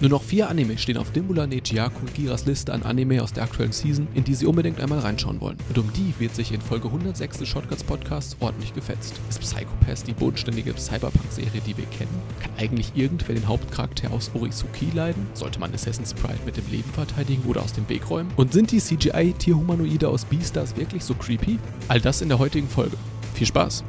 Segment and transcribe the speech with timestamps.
[0.00, 3.72] Nur noch vier Anime stehen auf Dimbula Nejiaku Giras Liste an Anime aus der aktuellen
[3.72, 5.58] Season, in die sie unbedingt einmal reinschauen wollen.
[5.68, 9.14] Und um die wird sich in Folge 106 des Shotguns Podcasts ordentlich gefetzt.
[9.28, 12.14] Ist Psychopath die bodenständige Cyberpunk-Serie, die wir kennen?
[12.40, 15.26] Kann eigentlich irgendwer den Hauptcharakter aus Orisuki leiden?
[15.34, 18.30] Sollte man Assassin's Pride mit dem Leben verteidigen oder aus dem Weg räumen?
[18.36, 21.58] Und sind die CGI-Tierhumanoide aus Beastars wirklich so creepy?
[21.88, 22.96] All das in der heutigen Folge.
[23.34, 23.82] Viel Spaß!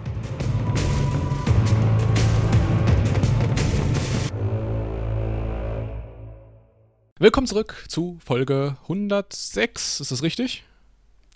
[7.22, 10.00] Willkommen zurück zu Folge 106.
[10.00, 10.64] Ist das richtig?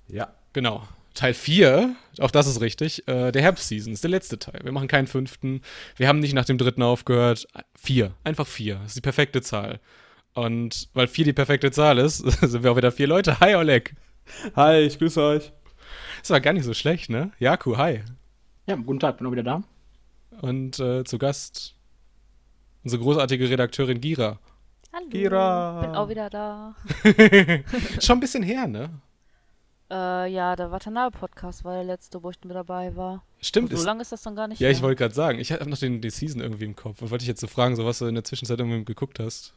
[0.07, 0.33] Ja.
[0.53, 0.87] Genau.
[1.13, 3.05] Teil 4, auch das ist richtig.
[3.05, 4.61] Äh, der Herbstseason ist der letzte Teil.
[4.63, 5.61] Wir machen keinen fünften.
[5.97, 7.49] Wir haben nicht nach dem dritten aufgehört.
[7.75, 8.13] Vier.
[8.23, 8.75] Einfach vier.
[8.75, 9.81] Das ist die perfekte Zahl.
[10.33, 13.41] Und weil vier die perfekte Zahl ist, sind wir auch wieder vier Leute.
[13.41, 13.93] Hi, Oleg.
[14.55, 15.51] Hi, ich grüße euch.
[16.21, 17.34] Das war gar nicht so schlecht, ne?
[17.39, 18.03] Jaku, hi.
[18.67, 19.63] Ja, guten Tag, bin auch wieder da.
[20.39, 21.75] Und äh, zu Gast
[22.85, 24.40] unsere großartige Redakteurin Gira.
[24.94, 25.82] Hallo, Gira.
[25.82, 26.76] bin auch wieder da.
[27.99, 28.90] Schon ein bisschen her, ne?
[29.91, 33.24] Äh, ja, der Watanabe-Podcast war der letzte, wo ich mit dabei war.
[33.41, 33.70] Stimmt.
[33.71, 34.84] so ist- lange ist das dann gar nicht Ja, ich her.
[34.84, 37.27] wollte gerade sagen, ich habe noch den, die Season irgendwie im Kopf und wollte dich
[37.30, 39.54] jetzt so fragen, so was du in der Zwischenzeit irgendwie geguckt hast.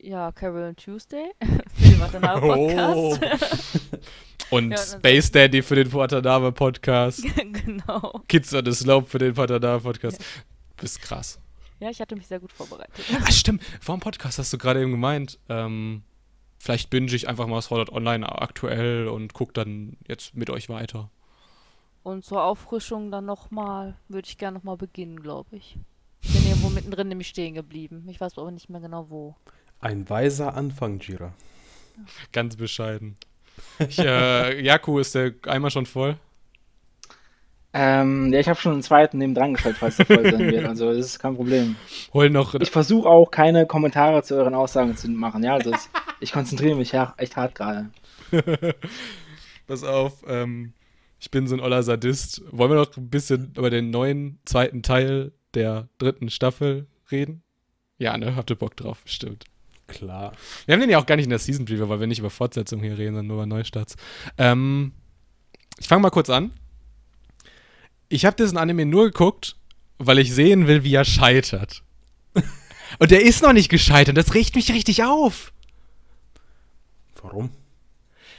[0.00, 1.30] Ja, Carol and Tuesday
[1.74, 3.20] für den Watanabe-Podcast.
[4.48, 7.24] Und Ja, und dann- Space Daddy für den Watanabe Podcast.
[7.64, 8.22] genau.
[8.28, 10.22] Kids on the Slope für den Watanabe Podcast.
[10.76, 11.40] Bist krass.
[11.78, 13.04] Ja, ich hatte mich sehr gut vorbereitet.
[13.24, 13.62] Ah, stimmt.
[13.80, 16.02] Vor dem Podcast hast du gerade eben gemeint, ähm,
[16.58, 20.68] vielleicht binge ich einfach mal Sword Art Online aktuell und guck dann jetzt mit euch
[20.68, 21.10] weiter.
[22.02, 25.76] Und zur Auffrischung dann nochmal, würde ich gerne nochmal beginnen, glaube ich.
[26.22, 28.06] Bin irgendwo mittendrin nämlich stehen geblieben.
[28.08, 29.34] Ich weiß aber nicht mehr genau wo.
[29.80, 31.34] Ein weiser Anfang, Jira.
[32.32, 33.16] Ganz bescheiden.
[33.78, 36.18] Ich, äh, Jaku, ist der Eimer schon voll?
[37.78, 40.64] Ähm, ja, ich habe schon einen zweiten neben dran gestellt, falls der voll sein wird.
[40.64, 41.76] Also das ist kein Problem.
[42.14, 42.54] Hol noch.
[42.54, 45.44] Ich versuche auch keine Kommentare zu euren Aussagen zu machen.
[45.44, 47.90] Ja, also es, ich konzentriere mich ja echt hart gerade.
[49.66, 50.72] Pass auf, ähm,
[51.20, 52.42] ich bin so ein oller Sadist.
[52.50, 57.42] Wollen wir noch ein bisschen über den neuen zweiten Teil der dritten Staffel reden?
[57.98, 58.36] Ja, ne?
[58.36, 59.02] Habt ihr Bock drauf?
[59.04, 59.44] Stimmt.
[59.86, 60.32] Klar.
[60.64, 62.30] Wir haben den ja auch gar nicht in der Season Preview, weil wir nicht über
[62.30, 63.96] Fortsetzung hier reden, sondern nur über Neustarts.
[64.38, 64.92] Ähm,
[65.78, 66.52] ich fange mal kurz an.
[68.08, 69.56] Ich habe diesen Anime nur geguckt,
[69.98, 71.82] weil ich sehen will, wie er scheitert.
[72.98, 74.16] Und der ist noch nicht gescheitert.
[74.16, 75.52] Das regt mich richtig auf.
[77.22, 77.50] Warum?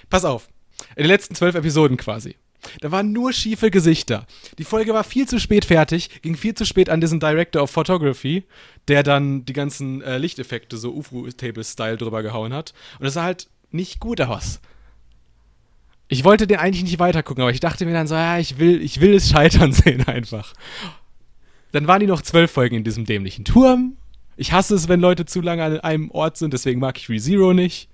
[0.10, 0.48] Pass auf.
[0.96, 2.36] In den letzten zwölf Episoden quasi.
[2.82, 4.26] Da waren nur schiefe Gesichter.
[4.58, 7.72] Die Folge war viel zu spät fertig, ging viel zu spät an diesen Director of
[7.72, 8.44] Photography,
[8.88, 12.74] der dann die ganzen äh, Lichteffekte so UFO-Table-Style drüber gehauen hat.
[13.00, 14.60] Und es sah halt nicht gut aus.
[16.10, 18.82] Ich wollte den eigentlich nicht weitergucken, aber ich dachte mir dann so, ja, ich will,
[18.82, 20.54] ich will es scheitern sehen einfach.
[21.72, 23.98] Dann waren die noch zwölf Folgen in diesem dämlichen Turm.
[24.38, 27.54] Ich hasse es, wenn Leute zu lange an einem Ort sind, deswegen mag ich ReZero
[27.54, 27.90] nicht.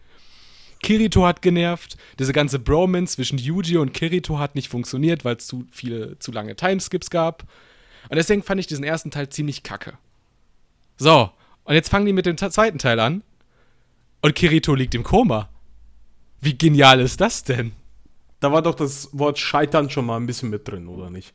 [0.84, 1.97] Kirito hat genervt.
[2.19, 6.31] Diese ganze Bromance zwischen Yuji und Kirito hat nicht funktioniert, weil es zu viele, zu
[6.31, 7.44] lange Timeskips gab.
[8.09, 9.94] Und deswegen fand ich diesen ersten Teil ziemlich kacke.
[10.97, 11.31] So,
[11.63, 13.24] und jetzt fangen die mit dem te- zweiten Teil an.
[14.22, 15.50] Und Kirito liegt im Koma.
[16.41, 17.72] Wie genial ist das denn?
[18.44, 21.34] Da war doch das Wort Scheitern schon mal ein bisschen mit drin, oder nicht?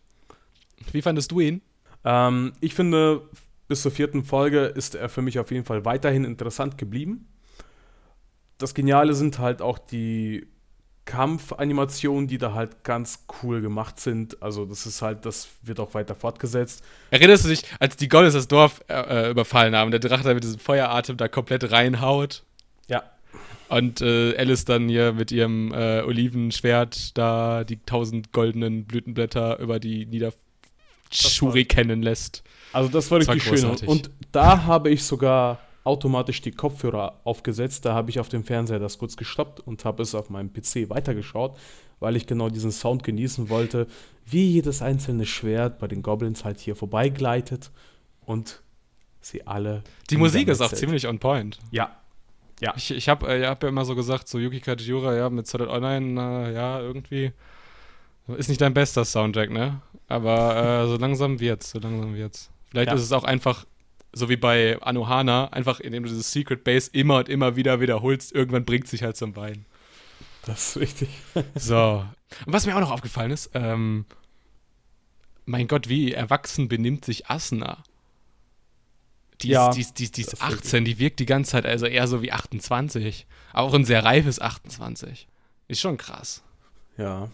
[0.92, 1.62] Wie fandest du ihn?
[2.04, 3.22] Ähm, ich finde,
[3.66, 7.26] bis zur vierten Folge ist er für mich auf jeden Fall weiterhin interessant geblieben.
[8.58, 10.48] Das Geniale sind halt auch die
[11.06, 14.42] Kampfanimationen, die da halt ganz cool gemacht sind.
[14.42, 16.84] Also das ist halt, das wird auch weiter fortgesetzt.
[17.10, 20.34] Erinnerst du dich, als die Gottes das Dorf äh, äh, überfallen haben, der Drache da
[20.34, 22.44] mit diesem Feueratem da komplett reinhaut?
[23.68, 29.78] Und äh, Alice dann hier mit ihrem äh, Olivenschwert da die tausend goldenen Blütenblätter über
[29.78, 32.42] die Niederschurikenen lässt.
[32.72, 33.64] Also das war richtig schön.
[33.86, 37.84] Und da habe ich sogar automatisch die Kopfhörer aufgesetzt.
[37.84, 40.90] Da habe ich auf dem Fernseher das kurz gestoppt und habe es auf meinem PC
[40.90, 41.56] weitergeschaut,
[41.98, 43.86] weil ich genau diesen Sound genießen wollte,
[44.26, 47.70] wie jedes einzelne Schwert bei den Goblins halt hier vorbeigleitet
[48.25, 48.62] und
[49.20, 49.82] sie alle.
[50.10, 51.58] Die Musik ist auch ziemlich on point.
[51.70, 51.96] Ja.
[52.60, 52.75] Ja.
[52.76, 55.69] Ich, ich habe äh, hab ja immer so gesagt, so Yuki Kajiura, ja, mit Art
[55.69, 57.32] Online, äh, ja, irgendwie
[58.37, 59.81] ist nicht dein bester Soundtrack, ne?
[60.06, 62.50] Aber äh, so langsam wird's, so langsam wird's.
[62.70, 62.94] Vielleicht Ja.
[62.94, 63.64] ist es auch einfach,
[64.12, 68.32] so wie bei Anohana, einfach indem du dieses Secret Base immer und immer wieder wiederholst,
[68.32, 69.64] irgendwann bringt sich halt zum Bein.
[70.44, 71.08] Das ist richtig.
[71.55, 72.05] So.
[72.44, 74.05] Und was mir auch noch aufgefallen ist, ähm,
[75.46, 77.82] mein Gott, wie erwachsen benimmt sich Asuna.
[79.43, 81.26] Die Ja, ist, die, ist, die, ist, die ist das ist 18, die wirkt die
[81.26, 83.26] ganze Zeit also eher so wie 28.
[83.52, 85.29] Auch ein sehr reifes 28.
[85.69, 86.43] Ist schon krass.
[86.96, 87.29] Ja,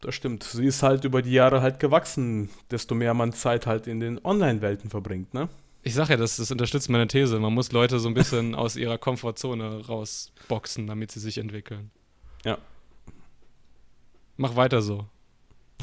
[0.00, 0.44] das stimmt.
[0.44, 4.24] Sie ist halt über die Jahre halt gewachsen, desto mehr man Zeit halt in den
[4.24, 5.48] Online-Welten verbringt, ne?
[5.82, 7.38] Ich sag ja, das, das unterstützt meine These.
[7.38, 11.90] Man muss Leute so ein bisschen aus ihrer Komfortzone rausboxen, damit sie sich entwickeln.
[12.44, 12.56] Ja.
[14.38, 15.06] Mach weiter so.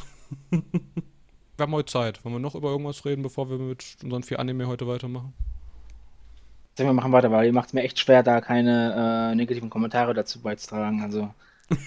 [0.49, 0.61] wir
[1.59, 2.25] haben heute Zeit.
[2.25, 5.33] Wollen wir noch über irgendwas reden, bevor wir mit unseren vier Anime heute weitermachen?
[6.75, 9.69] Sag, wir machen weiter, weil ihr macht es mir echt schwer, da keine äh, negativen
[9.69, 11.01] Kommentare dazu beizutragen.
[11.01, 11.33] Also,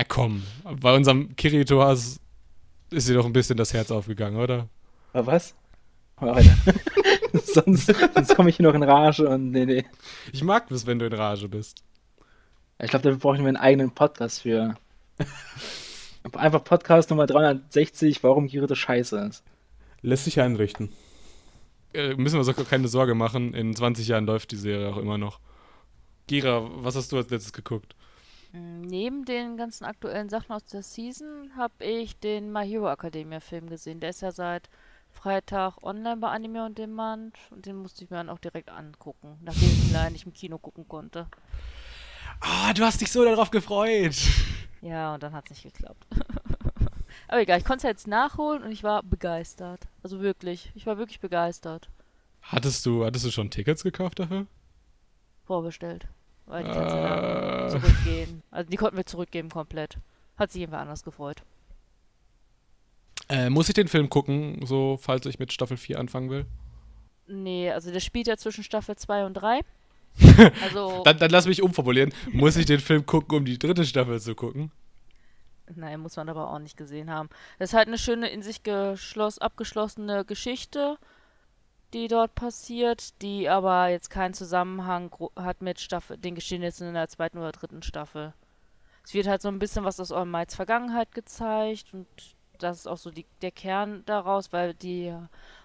[0.00, 0.44] Ah, komm.
[0.80, 2.20] Bei unserem Kirito ist
[2.90, 4.66] dir doch ein bisschen das Herz aufgegangen, oder?
[5.12, 5.54] aber was?
[6.16, 6.56] Weiter.
[7.44, 9.84] sonst sonst komme ich hier noch in Rage und nee, nee.
[10.32, 11.82] Ich mag es, wenn du in Rage bist.
[12.78, 14.74] Ich glaube, dafür brauchen wir einen eigenen Podcast für.
[16.32, 19.42] Einfach Podcast Nummer 360, warum Kirito scheiße ist.
[20.00, 20.90] Lässt sich einrichten.
[21.92, 23.54] Äh, müssen wir uns auch keine Sorge machen.
[23.54, 25.40] In 20 Jahren läuft die Serie auch immer noch.
[26.26, 27.94] Gira, was hast du als letztes geguckt?
[28.52, 33.40] Mm, Neben den ganzen aktuellen Sachen aus der Season habe ich den My Hero Academia
[33.40, 34.00] Film gesehen.
[34.00, 34.68] Der ist ja seit
[35.10, 39.38] Freitag online bei Anime on Demand und den musste ich mir dann auch direkt angucken,
[39.42, 41.26] nachdem ich ihn leider nicht im Kino gucken konnte.
[42.40, 44.16] Ah, du hast dich so darauf gefreut.
[44.82, 46.06] Ja, und dann hat es nicht geklappt.
[47.30, 49.86] Aber egal, ich konnte es jetzt nachholen und ich war begeistert.
[50.02, 51.88] Also wirklich, ich war wirklich begeistert.
[52.42, 54.46] Hattest du, hattest du schon Tickets gekauft dafür?
[55.44, 56.06] Vorbestellt.
[56.46, 58.42] Weil die kannst du Äh, zurückgehen.
[58.50, 59.98] Also die konnten wir zurückgeben komplett.
[60.36, 61.42] Hat sich jemand anders gefreut.
[63.28, 66.46] äh, muss ich den Film gucken, so falls ich mit Staffel 4 anfangen will?
[67.28, 69.60] Nee, also der spielt ja zwischen Staffel 2 und 3.
[70.64, 72.12] Also, Dann, dann lass mich umformulieren.
[72.32, 74.72] Muss ich den Film gucken, um die dritte Staffel zu gucken?
[75.76, 77.28] Nein, muss man aber auch nicht gesehen haben.
[77.58, 80.98] Das ist halt eine schöne, in sich geschloss, abgeschlossene Geschichte,
[81.92, 87.08] die dort passiert, die aber jetzt keinen Zusammenhang hat mit Staffel, den Geschehnissen in der
[87.08, 88.32] zweiten oder dritten Staffel.
[89.04, 92.06] Es wird halt so ein bisschen was aus All Vergangenheit gezeigt und
[92.58, 95.14] das ist auch so die, der Kern daraus, weil die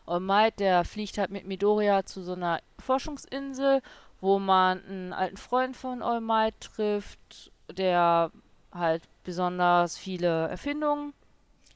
[0.06, 3.82] All der fliegt halt mit Midoriya zu so einer Forschungsinsel,
[4.22, 8.32] wo man einen alten Freund von All trifft, der
[8.76, 11.14] halt besonders viele Erfindungen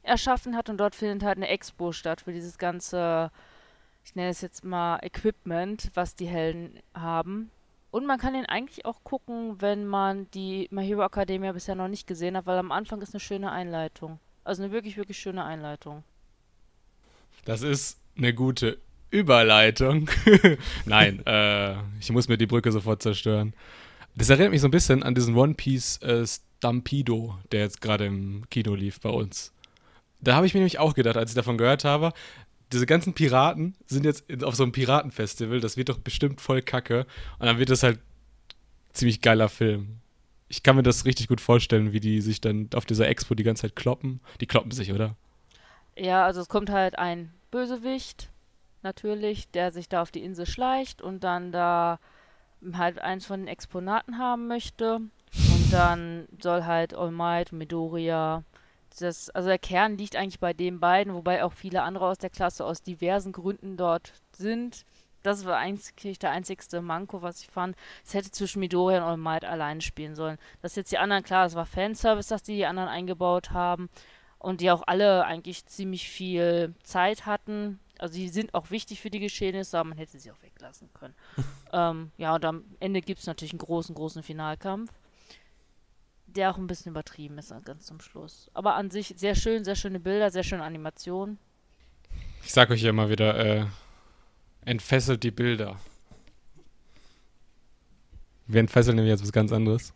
[0.03, 3.31] erschaffen hat und dort findet halt eine Expo statt für dieses ganze,
[4.03, 7.51] ich nenne es jetzt mal Equipment, was die Helden haben.
[7.91, 11.87] Und man kann den eigentlich auch gucken, wenn man die My Hero Academia bisher noch
[11.87, 14.19] nicht gesehen hat, weil am Anfang ist eine schöne Einleitung.
[14.43, 16.03] Also eine wirklich, wirklich schöne Einleitung.
[17.45, 18.77] Das ist eine gute
[19.09, 20.09] Überleitung.
[20.85, 23.53] Nein, äh, ich muss mir die Brücke sofort zerstören.
[24.15, 26.25] Das erinnert mich so ein bisschen an diesen One Piece äh,
[26.59, 29.53] Stampido, der jetzt gerade im Kino lief bei uns.
[30.19, 32.11] Da habe ich mir nämlich auch gedacht, als ich davon gehört habe,
[32.73, 37.05] diese ganzen Piraten sind jetzt auf so einem Piratenfestival, das wird doch bestimmt voll kacke.
[37.39, 37.99] Und dann wird das halt
[38.91, 39.99] ziemlich geiler Film.
[40.49, 43.43] Ich kann mir das richtig gut vorstellen, wie die sich dann auf dieser Expo die
[43.43, 44.19] ganze Zeit kloppen.
[44.41, 45.15] Die kloppen sich, oder?
[45.95, 48.29] Ja, also es kommt halt ein Bösewicht,
[48.83, 51.99] natürlich, der sich da auf die Insel schleicht und dann da
[52.73, 54.99] halt eins von den Exponaten haben möchte.
[55.71, 58.43] Dann soll halt All Might, Midoriya,
[58.97, 62.29] das, also der Kern liegt eigentlich bei den beiden, wobei auch viele andere aus der
[62.29, 64.85] Klasse aus diversen Gründen dort sind.
[65.21, 67.75] Das war eigentlich der einzigste Manko, was ich fand.
[68.05, 70.37] Es hätte zwischen Midoriya und All Might alleine spielen sollen.
[70.61, 73.89] Das jetzt die anderen, klar, das war Fanservice, dass die die anderen eingebaut haben
[74.39, 77.79] und die auch alle eigentlich ziemlich viel Zeit hatten.
[77.99, 81.13] Also die sind auch wichtig für die Geschehnisse, aber man hätte sie auch weglassen können.
[81.73, 84.91] ähm, ja, und am Ende gibt es natürlich einen großen, großen Finalkampf,
[86.39, 88.49] der auch ein bisschen übertrieben ist ganz zum Schluss.
[88.53, 91.37] Aber an sich sehr schön, sehr schöne Bilder, sehr schöne Animationen.
[92.45, 93.65] Ich sag euch ja immer wieder, äh,
[94.63, 95.77] entfesselt die Bilder.
[98.47, 99.93] Wir entfesseln nämlich jetzt was ganz anderes.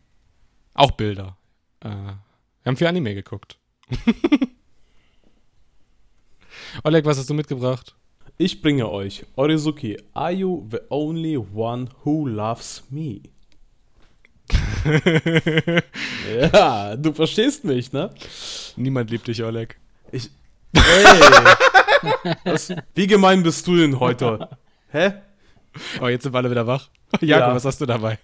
[0.73, 1.37] Auch Bilder.
[1.79, 2.17] Äh, wir
[2.65, 3.57] haben viel Anime geguckt.
[6.83, 7.95] Oleg, was hast du mitgebracht?
[8.37, 13.21] Ich bringe euch Orizuki, Are You the Only One Who Loves Me?
[16.53, 18.09] ja, du verstehst mich, ne?
[18.75, 19.77] Niemand liebt dich, Oleg.
[20.11, 20.29] Ich.
[20.73, 20.81] Ey!
[22.43, 24.49] Was, wie gemein bist du denn heute?
[24.89, 25.13] Hä?
[26.01, 26.89] Oh, jetzt sind wir alle wieder wach.
[27.21, 27.55] Jakob, Ja.
[27.55, 28.19] was hast du dabei?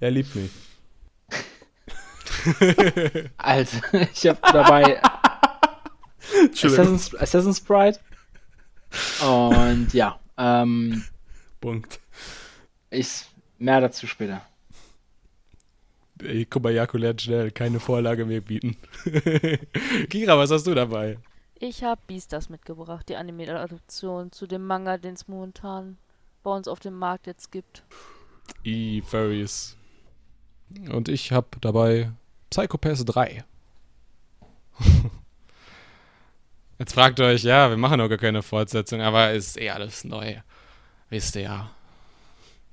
[0.00, 0.50] Er liebt mich.
[3.38, 3.76] Also,
[4.12, 5.00] ich habe dabei
[6.42, 6.94] Entschuldigung.
[6.94, 7.98] Assassin's, Assassin's Pride.
[9.22, 11.04] Und ja, ähm,
[11.60, 12.00] Punkt.
[12.90, 13.24] ich
[13.58, 14.42] mehr dazu später.
[16.50, 17.50] Guck mal, Jakob lernt schnell.
[17.50, 18.76] Keine Vorlage mehr bieten.
[20.10, 21.18] Kira, was hast du dabei?
[21.58, 25.98] Ich habe Beastars mitgebracht, die Anime-Adaption zu dem Manga, den es momentan
[26.42, 27.82] bei uns auf dem Markt jetzt gibt.
[28.64, 29.76] E-Furries.
[30.90, 32.12] Und ich habe dabei
[32.50, 33.44] Psychopath 3.
[36.78, 40.04] Jetzt fragt ihr euch, ja, wir machen auch gar keine Fortsetzung, aber ist eh alles
[40.04, 40.36] neu.
[41.10, 41.70] Wisst ihr ja.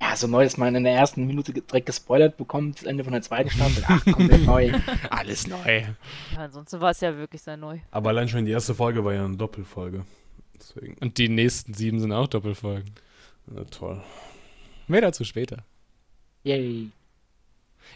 [0.00, 3.12] Ja, so neu, dass man in der ersten Minute direkt gespoilert bekommt, das Ende von
[3.12, 3.82] der zweiten Staffel.
[3.88, 4.72] Ach, komplett neu.
[5.10, 5.56] Alles neu.
[5.66, 7.78] Ja, ansonsten war es ja wirklich sehr neu.
[7.90, 10.04] Aber allein schon die erste Folge war ja eine Doppelfolge.
[10.56, 12.92] Deswegen, Und die nächsten sieben sind auch Doppelfolgen.
[13.46, 14.00] na toll.
[14.86, 15.64] Mehr dazu später.
[16.44, 16.90] Yay.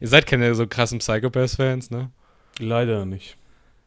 [0.00, 2.10] Ihr seid keine so krassen Psychopath-Fans, ne?
[2.58, 3.36] Leider nicht.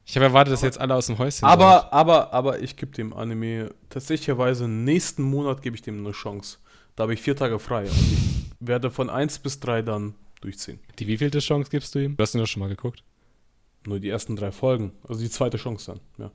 [0.06, 1.50] Ich habe erwartet, dass ihr jetzt alle aus dem Häuschen seid.
[1.50, 6.60] Aber, aber, aber ich gebe dem Anime tatsächlicherweise nächsten Monat gebe ich dem eine Chance.
[6.96, 7.84] Da habe ich vier Tage frei.
[7.84, 10.80] Und ich werde von 1 bis 3 dann durchziehen.
[11.00, 12.16] Die wievielte Chance gibst du ihm?
[12.16, 13.04] Du hast ihn doch schon mal geguckt.
[13.86, 14.94] Nur die ersten drei Folgen.
[15.08, 16.32] Also die zweite Chance dann, ja.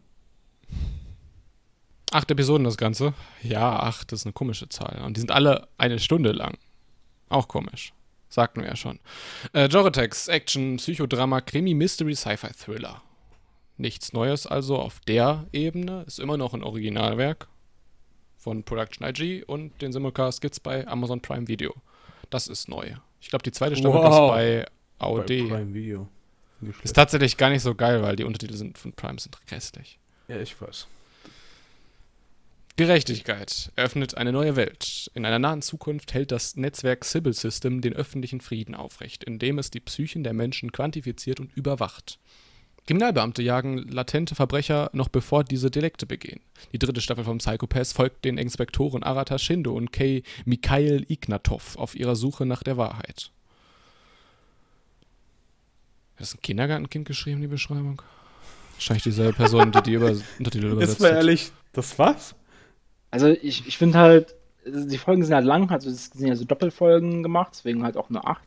[2.12, 3.14] Acht Episoden das Ganze.
[3.42, 5.02] Ja, acht ist eine komische Zahl.
[5.04, 6.58] Und die sind alle eine Stunde lang.
[7.28, 7.92] Auch komisch.
[8.28, 8.98] Sagten wir ja schon.
[9.52, 13.02] Äh, Joretex, Action, Psychodrama, Krimi, Mystery, Sci-Fi, Thriller.
[13.76, 16.02] Nichts Neues also auf der Ebene.
[16.06, 17.48] Ist immer noch ein Originalwerk
[18.40, 21.74] von Production IG und den Simulcast gibt's bei Amazon Prime Video.
[22.30, 22.94] Das ist neu.
[23.20, 24.04] Ich glaube, die zweite Staffel Wow.
[24.12, 24.66] ist bei
[24.98, 25.26] Bei AOD.
[25.48, 26.08] Prime Video.
[26.82, 29.98] Ist tatsächlich gar nicht so geil, weil die Untertitel sind von Prime sind grässlich.
[30.28, 30.86] Ja, ich weiß.
[32.76, 35.10] Gerechtigkeit eröffnet eine neue Welt.
[35.14, 39.70] In einer nahen Zukunft hält das Netzwerk Sybil System den öffentlichen Frieden aufrecht, indem es
[39.70, 42.18] die Psychen der Menschen quantifiziert und überwacht.
[42.86, 46.40] Kriminalbeamte jagen latente Verbrecher noch bevor diese Delikte begehen.
[46.72, 51.94] Die dritte Staffel vom Psychopath folgt den Inspektoren Arata Shindo und Kei Mikhail Ignatov auf
[51.94, 53.30] ihrer Suche nach der Wahrheit.
[56.14, 58.02] Hat das ein Kindergartenkind geschrieben, die Beschreibung?
[58.74, 62.34] Wahrscheinlich dieselbe Person, die die über Untertitel übersetzt Jetzt mal ehrlich, das war's?
[63.10, 64.34] Also ich, ich finde halt,
[64.66, 68.10] die Folgen sind halt lang, also es sind ja so Doppelfolgen gemacht, deswegen halt auch
[68.10, 68.44] nur acht.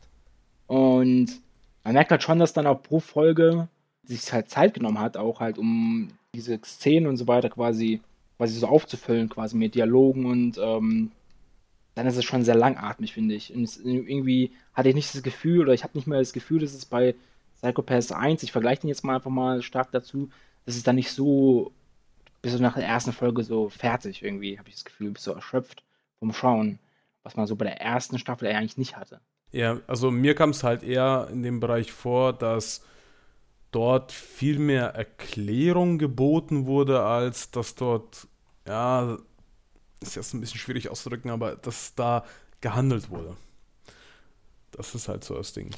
[0.67, 1.41] Und
[1.83, 3.67] man merkt halt schon, dass dann auch pro Folge
[4.03, 8.01] sich halt Zeit genommen hat, auch halt um diese Szenen und so weiter quasi,
[8.37, 11.11] quasi so aufzufüllen, quasi mit Dialogen und ähm,
[11.95, 13.53] dann ist es schon sehr langatmig, finde ich.
[13.53, 16.59] Und es, irgendwie hatte ich nicht das Gefühl, oder ich habe nicht mehr das Gefühl,
[16.59, 17.15] dass es bei
[17.61, 20.29] Psychopaths 1, ich vergleiche den jetzt mal einfach mal stark dazu,
[20.65, 21.71] dass es dann nicht so
[22.43, 25.31] bist du nach der ersten Folge so fertig irgendwie, habe ich das Gefühl, bist du
[25.31, 25.83] erschöpft
[26.19, 26.77] vom Schauen,
[27.23, 29.21] was man so bei der ersten Staffel eigentlich nicht hatte.
[29.51, 32.83] Ja, also mir kam es halt eher in dem Bereich vor, dass
[33.73, 38.27] dort viel mehr Erklärung geboten wurde, als dass dort,
[38.67, 39.17] ja,
[39.99, 42.25] ist jetzt ein bisschen schwierig auszudrücken, aber dass da
[42.61, 43.35] gehandelt wurde.
[44.71, 45.69] Das ist halt so das Ding.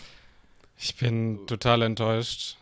[0.78, 2.58] Ich bin total enttäuscht.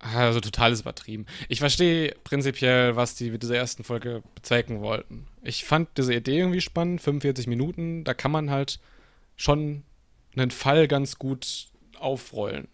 [0.00, 1.26] Also total ist übertrieben.
[1.48, 5.26] Ich verstehe prinzipiell, was die mit dieser ersten Folge bezwecken wollten.
[5.42, 8.78] Ich fand diese Idee irgendwie spannend, 45 Minuten, da kann man halt
[9.36, 9.82] schon
[10.36, 11.66] einen Fall ganz gut
[11.98, 12.68] aufrollen.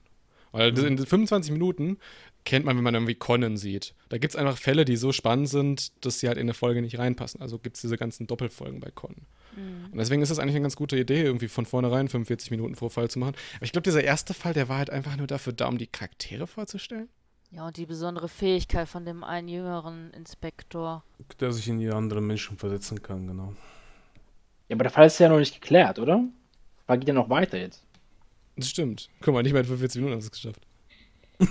[0.55, 1.99] Weil das- in 25 Minuten
[2.45, 3.95] kennt man, wenn man irgendwie Conan sieht.
[4.09, 6.81] Da gibt es einfach Fälle, die so spannend sind, dass sie halt in eine Folge
[6.83, 7.41] nicht reinpassen.
[7.41, 9.27] Also gibt es diese ganzen Doppelfolgen bei Conan.
[9.57, 12.89] Und deswegen ist das eigentlich eine ganz gute Idee, irgendwie von vornherein 45 Minuten pro
[12.89, 13.35] Fall zu machen.
[13.57, 15.87] Aber ich glaube, dieser erste Fall, der war halt einfach nur dafür da, um die
[15.87, 17.09] Charaktere vorzustellen.
[17.53, 21.05] Ja, und die besondere Fähigkeit von dem einen jüngeren Inspektor.
[21.39, 23.55] Der sich in die anderen Menschen versetzen kann, genau.
[24.69, 26.17] Ja, aber der Fall ist ja noch nicht geklärt, oder?
[26.17, 27.84] Der Fall geht ja noch weiter jetzt.
[28.57, 29.09] Das stimmt.
[29.21, 30.61] Guck mal, nicht mal in 45 Minuten haben sie es geschafft.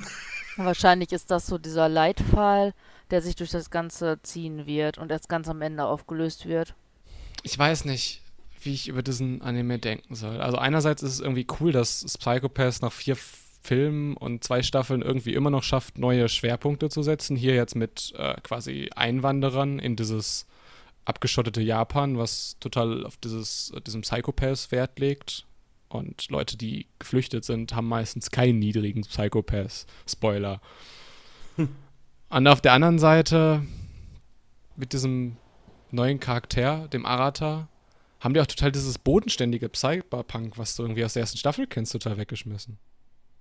[0.57, 2.73] Wahrscheinlich ist das so dieser Leitfall,
[3.09, 6.75] der sich durch das Ganze ziehen wird und erst ganz am Ende aufgelöst wird.
[7.41, 8.21] Ich weiß nicht,
[8.61, 10.39] wie ich über diesen Anime denken soll.
[10.39, 13.17] Also einerseits ist es irgendwie cool, dass Psychopath nach vier
[13.63, 17.35] Filmen und zwei Staffeln irgendwie immer noch schafft, neue Schwerpunkte zu setzen.
[17.35, 20.45] Hier jetzt mit äh, quasi Einwanderern in dieses
[21.05, 25.45] abgeschottete Japan, was total auf dieses, diesem Psychopath Wert legt.
[25.93, 29.85] Und Leute, die geflüchtet sind, haben meistens keinen niedrigen Psychopath.
[30.09, 30.59] Spoiler.
[32.29, 33.61] Und auf der anderen Seite,
[34.75, 35.37] mit diesem
[35.91, 37.67] neuen Charakter, dem Arata,
[38.19, 41.91] haben die auch total dieses bodenständige Cyberpunk, was du irgendwie aus der ersten Staffel kennst,
[41.91, 42.79] total weggeschmissen.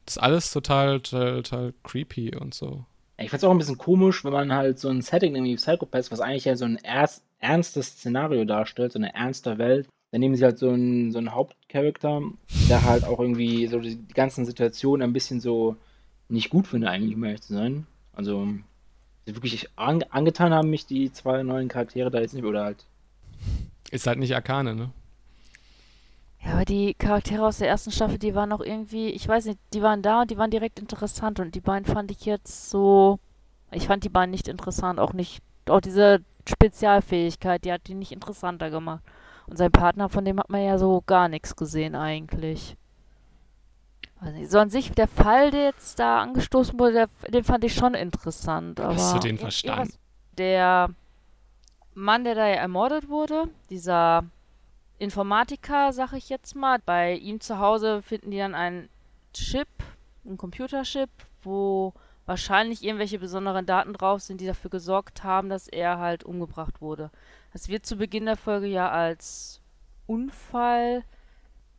[0.05, 2.85] Das ist alles total, total, total creepy und so.
[3.17, 6.21] Ich find's auch ein bisschen komisch, wenn man halt so ein Setting nämlich Psychopaths, was
[6.21, 10.45] eigentlich ja so ein erst, ernstes Szenario darstellt, so eine ernste Welt, dann nehmen sie
[10.45, 12.21] halt so einen, so einen Hauptcharakter,
[12.69, 15.77] der halt auch irgendwie so die, die ganzen Situationen ein bisschen so
[16.29, 17.87] nicht gut finde, eigentlich, um ehrlich zu sein.
[18.13, 18.47] Also,
[19.25, 22.85] wirklich an, angetan haben mich die zwei neuen Charaktere da jetzt nicht, oder halt
[23.91, 24.91] Ist halt nicht Arkane, ne?
[26.45, 29.61] Ja, aber die Charaktere aus der ersten Staffel, die waren auch irgendwie, ich weiß nicht,
[29.73, 33.19] die waren da und die waren direkt interessant und die beiden fand ich jetzt so,
[33.71, 38.13] ich fand die beiden nicht interessant, auch nicht, auch diese Spezialfähigkeit, die hat die nicht
[38.13, 39.03] interessanter gemacht.
[39.47, 42.77] Und sein Partner, von dem hat man ja so gar nichts gesehen eigentlich.
[44.47, 47.95] So an sich, der Fall, der jetzt da angestoßen wurde, der, den fand ich schon
[47.95, 48.95] interessant, aber...
[48.95, 49.93] Hast du den verstanden?
[50.39, 50.91] der
[51.95, 54.25] Mann, der da ermordet wurde, dieser
[54.99, 58.89] Informatiker, sag ich jetzt mal, bei ihm zu Hause finden die dann einen
[59.35, 59.69] Chip,
[60.25, 61.11] einen Computerchip,
[61.43, 61.93] wo
[62.25, 67.11] wahrscheinlich irgendwelche besonderen Daten drauf sind, die dafür gesorgt haben, dass er halt umgebracht wurde.
[67.53, 69.61] Das wird zu Beginn der Folge ja als
[70.07, 71.05] Unfall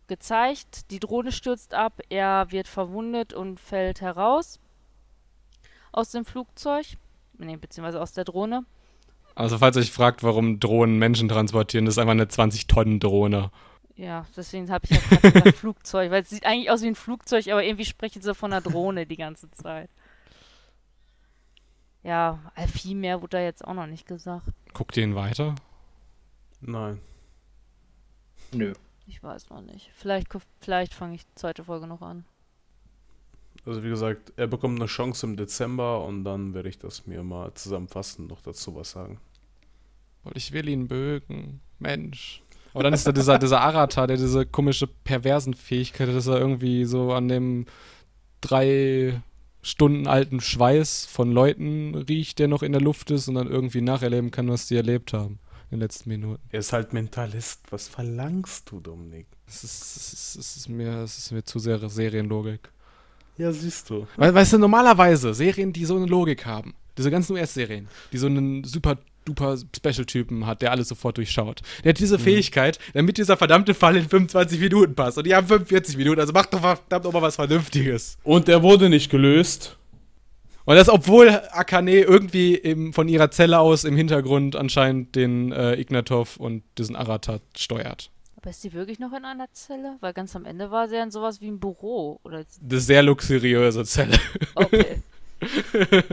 [0.07, 0.91] gezeigt.
[0.91, 4.59] Die Drohne stürzt ab, er wird verwundet und fällt heraus
[5.91, 6.85] aus dem Flugzeug,
[7.37, 8.65] nee, beziehungsweise aus der Drohne.
[9.35, 13.51] Also falls ihr euch fragt, warum Drohnen Menschen transportieren, das ist einfach eine 20-Tonnen-Drohne.
[13.95, 16.95] Ja, deswegen habe ich ja gerade gesagt Flugzeug, weil es sieht eigentlich aus wie ein
[16.95, 19.89] Flugzeug, aber irgendwie sprechen sie von einer Drohne die ganze Zeit.
[22.03, 22.39] Ja,
[22.73, 24.47] viel mehr wurde da jetzt auch noch nicht gesagt.
[24.73, 25.55] Guckt ihr ihn weiter?
[26.61, 26.99] Nein.
[28.51, 28.73] Nö.
[29.07, 29.91] Ich weiß noch nicht.
[29.95, 30.27] Vielleicht,
[30.59, 32.25] vielleicht fange ich die zweite Folge noch an.
[33.65, 37.23] Also wie gesagt, er bekommt eine Chance im Dezember und dann werde ich das mir
[37.23, 39.19] mal zusammenfassen, noch dazu was sagen.
[40.23, 41.61] Weil ich will ihn bögen.
[41.79, 42.41] Mensch.
[42.73, 46.39] Aber dann ist da dieser, dieser Arata, der diese komische perversen Fähigkeit hat, dass er
[46.39, 47.65] irgendwie so an dem
[48.41, 49.21] drei
[49.63, 53.81] Stunden alten Schweiß von Leuten riecht, der noch in der Luft ist und dann irgendwie
[53.81, 55.39] nacherleben kann, was die erlebt haben
[55.71, 56.43] in den letzten Minuten.
[56.51, 57.61] Er ist halt Mentalist.
[57.71, 59.25] Was verlangst du, Dominik?
[59.47, 62.69] Es ist, es ist, es ist, mir, es ist mir zu sehr Serienlogik.
[63.37, 64.05] Ja, siehst du.
[64.17, 68.27] We weißt du, normalerweise Serien, die so eine Logik haben, diese ganzen US-Serien, die so
[68.27, 71.61] einen super duper Special-Typen hat, der alles sofort durchschaut.
[71.83, 72.23] Der hat diese mhm.
[72.23, 75.17] Fähigkeit, damit dieser verdammte Fall in 25 Minuten passt.
[75.17, 78.17] Und die haben 45 Minuten, also macht doch verdammt auch mal was Vernünftiges.
[78.23, 79.77] Und der wurde nicht gelöst.
[80.65, 85.75] Und das, obwohl Akane irgendwie im, von ihrer Zelle aus im Hintergrund anscheinend den äh,
[85.75, 88.11] Ignatov und diesen Aratat steuert.
[88.37, 89.97] Aber ist die wirklich noch in einer Zelle?
[89.99, 92.19] Weil ganz am Ende war sie ja in sowas wie ein Büro.
[92.23, 94.17] Oder Eine sehr luxuriöse Zelle.
[94.55, 95.01] Okay.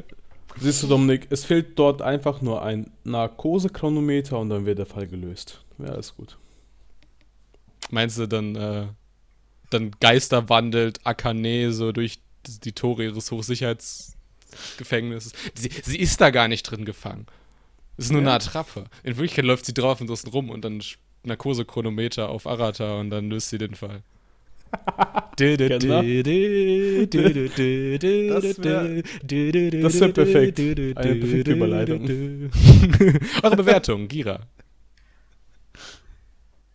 [0.59, 5.07] Siehst du, Dominik, es fehlt dort einfach nur ein Narkosechronometer und dann wird der Fall
[5.07, 5.65] gelöst.
[5.79, 6.37] Ja, ist gut.
[7.91, 8.89] Meinst du, dann, äh,
[9.71, 12.19] dann geisterwandelt Akane so durch
[12.65, 15.33] die Tore ihres Hochsicherheitsgefängnisses?
[15.55, 17.27] Sie, sie ist da gar nicht drin gefangen.
[17.97, 18.29] Es ist nur ja.
[18.29, 18.85] eine Attrappe.
[19.03, 20.83] In Wirklichkeit läuft sie drauf und draußen rum und dann
[21.23, 24.03] Narkosechronometer auf Arata und dann löst sie den Fall.
[24.71, 25.59] Das
[30.01, 30.61] wäre perfekt.
[30.61, 32.03] Eine perfekte Überleitung.
[33.43, 34.41] Eure Bewertung, Gira.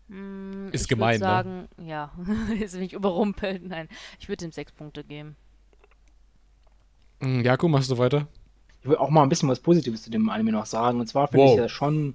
[0.07, 1.19] Mm, ist ich gemein, ne?
[1.19, 1.87] sagen, ne?
[1.87, 3.67] ja, bin ich überrumpelt.
[3.67, 3.87] Nein,
[4.19, 5.35] ich würde ihm sechs Punkte geben.
[7.19, 8.27] Mm, Jakob, machst du weiter?
[8.81, 10.99] Ich will auch mal ein bisschen was Positives zu dem Anime noch sagen.
[10.99, 11.53] Und zwar finde wow.
[11.53, 12.13] ich ja schon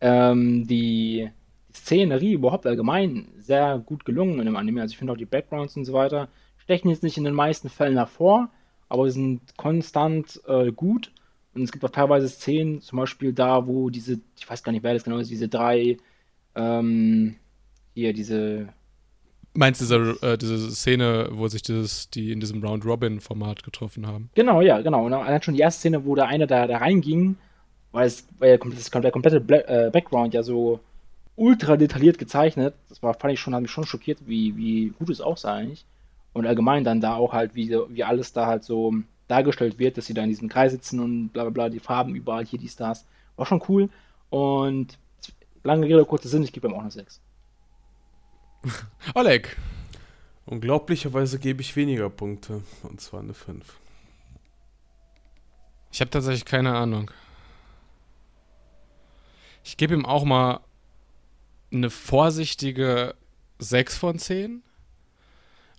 [0.00, 1.30] ähm, die
[1.76, 4.82] Szenerie überhaupt allgemein sehr gut gelungen in dem Anime.
[4.82, 6.28] Also ich finde auch die Backgrounds und so weiter
[6.66, 8.48] stechen jetzt nicht in den meisten Fällen hervor,
[8.88, 11.12] aber sind konstant äh, gut.
[11.54, 14.82] Und es gibt auch teilweise Szenen, zum Beispiel da, wo diese, ich weiß gar nicht,
[14.82, 15.96] wer das genau ist, diese drei,
[16.56, 17.36] ähm,
[17.94, 18.68] hier, diese.
[19.54, 24.28] Meinst du diese, äh, diese Szene, wo sich dieses, die in diesem Round-Robin-Format getroffen haben?
[24.34, 25.06] Genau, ja, genau.
[25.06, 27.36] Und dann schon die erste Szene, wo der eine da, da reinging,
[27.92, 30.80] weil, es, weil der komplette Black, äh, Background ja so
[31.36, 32.74] ultra detailliert gezeichnet.
[32.88, 35.84] Das war, fand ich schon, hat mich schon schockiert, wie, wie gut es aussah eigentlich.
[36.32, 38.94] Und allgemein dann da auch halt, wie, wie alles da halt so
[39.28, 42.14] dargestellt wird, dass sie da in diesem Kreis sitzen und bla bla bla, die Farben
[42.14, 43.06] überall, hier die Stars.
[43.36, 43.90] War schon cool.
[44.30, 44.98] Und
[45.62, 47.20] lange Rede, kurzer Sinn, ich gebe ihm auch eine 6.
[49.14, 49.56] Oleg.
[50.46, 52.62] Unglaublicherweise gebe ich weniger Punkte.
[52.82, 53.78] Und zwar eine 5.
[55.92, 57.10] Ich habe tatsächlich keine Ahnung.
[59.64, 60.60] Ich gebe ihm auch mal
[61.76, 63.14] eine vorsichtige
[63.58, 64.62] 6 von 10.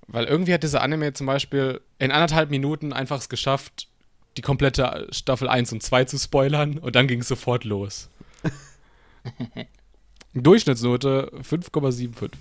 [0.08, 3.90] Weil irgendwie hat dieser Anime zum Beispiel in anderthalb Minuten einfach es geschafft,
[4.38, 8.10] die komplette Staffel 1 und 2 zu spoilern und dann ging es sofort los.
[10.34, 12.32] Durchschnittsnote 5,75.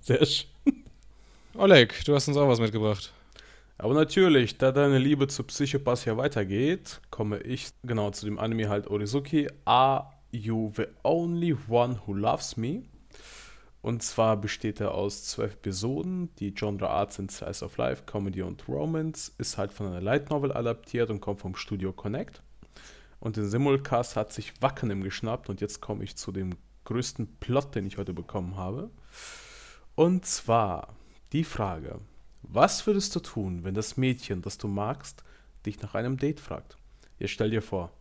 [0.00, 0.48] Sehr schön.
[1.54, 3.12] Oleg, du hast uns auch was mitgebracht.
[3.76, 8.68] Aber natürlich, da deine Liebe zu Psychopath ja weitergeht, komme ich genau zu dem Anime
[8.68, 12.82] halt Orizuki A You the Only One Who Loves Me.
[13.82, 16.34] Und zwar besteht er aus zwölf Episoden.
[16.36, 19.32] Die Genre-Arts sind Slice of Life, Comedy und Romance.
[19.38, 22.42] Ist halt von einer Light Novel adaptiert und kommt vom Studio Connect.
[23.20, 25.48] Und den Simulcast hat sich Wacken im geschnappt.
[25.48, 28.90] Und jetzt komme ich zu dem größten Plot, den ich heute bekommen habe.
[29.94, 30.94] Und zwar
[31.32, 32.00] die Frage:
[32.42, 35.24] Was würdest du tun, wenn das Mädchen, das du magst,
[35.64, 36.76] dich nach einem Date fragt?
[37.18, 37.92] Jetzt stell dir vor,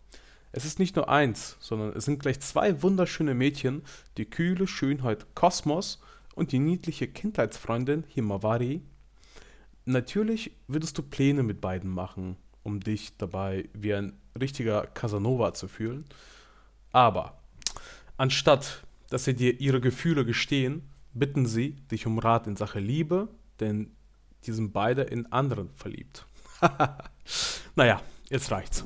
[0.51, 3.83] es ist nicht nur eins, sondern es sind gleich zwei wunderschöne Mädchen,
[4.17, 6.01] die kühle Schönheit Kosmos
[6.35, 8.81] und die niedliche Kindheitsfreundin Himawari.
[9.85, 12.37] Natürlich würdest du Pläne mit beiden machen.
[12.63, 16.05] um dich dabei wie ein richtiger Casanova zu fühlen.
[16.91, 17.41] Aber
[18.17, 20.83] anstatt, dass sie dir ihre Gefühle gestehen,
[21.13, 23.95] bitten sie dich um Rat in Sache Liebe, denn
[24.45, 26.25] die sind beide in anderen verliebt.
[27.75, 28.85] naja, jetzt reicht's.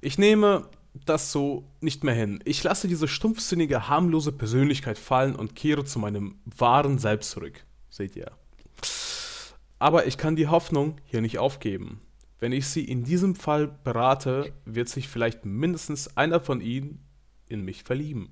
[0.00, 2.40] Ich nehme das so nicht mehr hin.
[2.44, 7.64] Ich lasse diese stumpfsinnige, harmlose Persönlichkeit fallen und kehre zu meinem wahren Selbst zurück.
[7.88, 8.32] Seht ihr?
[9.78, 12.00] Aber ich kann die Hoffnung hier nicht aufgeben.
[12.38, 17.04] Wenn ich sie in diesem Fall berate, wird sich vielleicht mindestens einer von ihnen
[17.48, 18.30] in mich verlieben.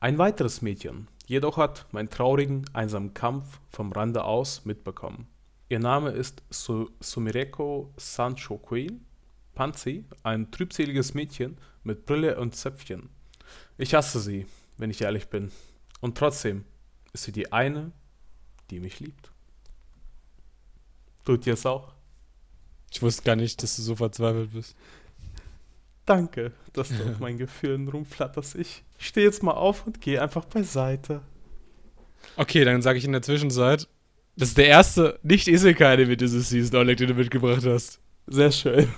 [0.00, 5.28] Ein weiteres Mädchen, jedoch hat meinen traurigen, einsamen Kampf vom Rande aus mitbekommen.
[5.68, 9.05] Ihr Name ist Su Sumireko Sancho Queen
[9.56, 13.08] Panzi, ein trübseliges Mädchen mit Brille und Zöpfchen.
[13.78, 15.50] Ich hasse sie, wenn ich ehrlich bin.
[16.00, 16.64] Und trotzdem
[17.12, 17.90] ist sie die eine,
[18.70, 19.32] die mich liebt.
[21.24, 21.94] Tut ihr es auch?
[22.92, 24.76] Ich wusste gar nicht, dass du so verzweifelt bist.
[26.04, 28.54] Danke, dass du auf meinen Gefühlen rumflatterst.
[28.54, 31.22] Ich stehe jetzt mal auf und gehe einfach beiseite.
[32.36, 33.88] Okay, dann sage ich in der Zwischenzeit,
[34.36, 38.00] das ist der erste nicht-Isekai-Anime dieses Season, Oleg, den du mitgebracht hast.
[38.26, 38.88] Sehr schön.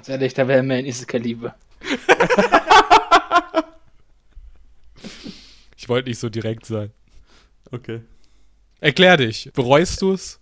[0.00, 1.54] Ganz ehrlich, da wäre mehr in Isekai Liebe.
[5.76, 6.92] Ich wollte nicht so direkt sein.
[7.70, 8.02] Okay.
[8.80, 9.50] Erklär dich.
[9.54, 10.38] Bereust du es?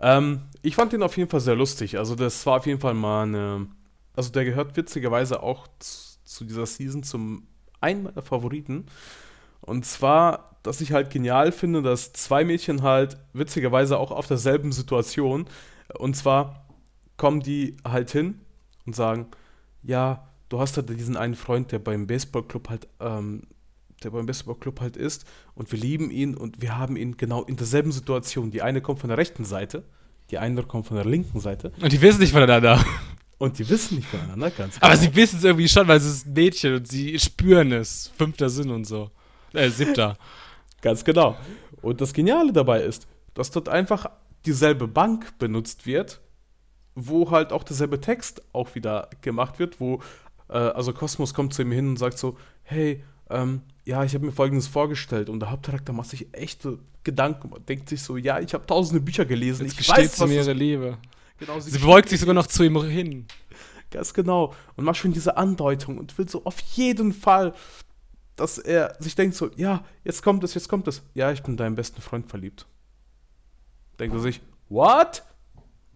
[0.00, 1.96] Ähm, ich fand den auf jeden Fall sehr lustig.
[1.96, 3.68] Also, das war auf jeden Fall mal eine.
[4.16, 7.46] Also, der gehört witzigerweise auch zu, zu dieser Season zum
[7.80, 8.86] einen meiner Favoriten.
[9.60, 14.72] Und zwar, dass ich halt genial finde, dass zwei Mädchen halt witzigerweise auch auf derselben
[14.72, 15.46] Situation.
[15.98, 16.66] Und zwar
[17.16, 18.43] kommen die halt hin
[18.86, 19.26] und sagen,
[19.82, 23.42] ja, du hast halt diesen einen Freund, der beim Baseballclub halt, ähm,
[24.02, 27.56] der beim Baseballclub halt ist und wir lieben ihn und wir haben ihn genau in
[27.56, 28.50] derselben Situation.
[28.50, 29.84] Die eine kommt von der rechten Seite,
[30.30, 32.84] die andere kommt von der linken Seite Und die wissen nicht voneinander.
[33.38, 35.02] und die wissen nicht voneinander ganz Aber genau.
[35.02, 38.10] sie wissen es irgendwie schon, weil es ist ein Mädchen und sie spüren es.
[38.16, 39.10] Fünfter Sinn und so.
[39.52, 40.16] Äh, siebter.
[40.82, 41.36] Ganz genau.
[41.82, 44.10] Und das Geniale dabei ist, dass dort einfach
[44.46, 46.20] dieselbe Bank benutzt wird,
[46.94, 50.00] wo halt auch derselbe Text auch wieder gemacht wird, wo,
[50.48, 54.26] äh, also Kosmos kommt zu ihm hin und sagt so, hey, ähm, ja, ich habe
[54.26, 58.40] mir folgendes vorgestellt und der Hauptcharakter macht sich echte Gedanken und denkt sich so, ja,
[58.40, 60.98] ich habe tausende Bücher gelesen, Jetzt ich weiß, sie was mir ihre Liebe.
[61.38, 63.26] genau, Sie beugt sich sogar noch zu ihm hin.
[63.90, 64.54] Ganz genau.
[64.76, 67.54] Und macht schon diese Andeutung und will so auf jeden Fall,
[68.36, 71.02] dass er sich denkt so, ja, jetzt kommt es, jetzt kommt es.
[71.14, 72.66] Ja, ich bin deinem besten Freund verliebt.
[74.00, 75.22] Denkt er sich, what?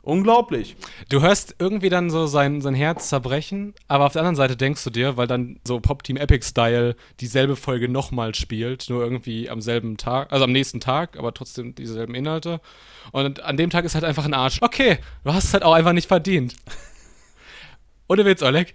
[0.08, 0.74] Unglaublich.
[1.10, 4.82] Du hörst irgendwie dann so sein, sein Herz zerbrechen, aber auf der anderen Seite denkst
[4.84, 9.50] du dir, weil dann so Pop Team Epic Style dieselbe Folge nochmal spielt, nur irgendwie
[9.50, 12.62] am selben Tag, also am nächsten Tag, aber trotzdem dieselben Inhalte.
[13.12, 14.62] Und an dem Tag ist halt einfach ein Arsch.
[14.62, 16.56] Okay, du hast es halt auch einfach nicht verdient.
[18.08, 18.72] Ohne Witz, Oleg.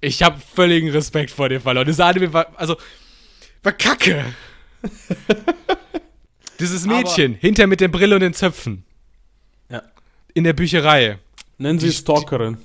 [0.00, 1.86] Ich habe völligen Respekt vor dir verloren.
[1.86, 2.76] Das Anime war, also,
[3.62, 4.24] war kacke.
[6.58, 8.82] Dieses Mädchen, hinter mit der Brille und den Zöpfen.
[10.38, 10.40] Ja.
[10.40, 11.18] In der Bücherei.
[11.58, 12.58] Nennen sie Die- Stalkerin.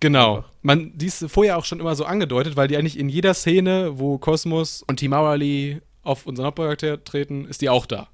[0.00, 0.44] Genau.
[0.62, 3.98] Man, die ist vorher auch schon immer so angedeutet, weil die eigentlich in jeder Szene,
[3.98, 8.08] wo Cosmos und Hourly auf unseren Hauptcharakter treten, ist die auch da.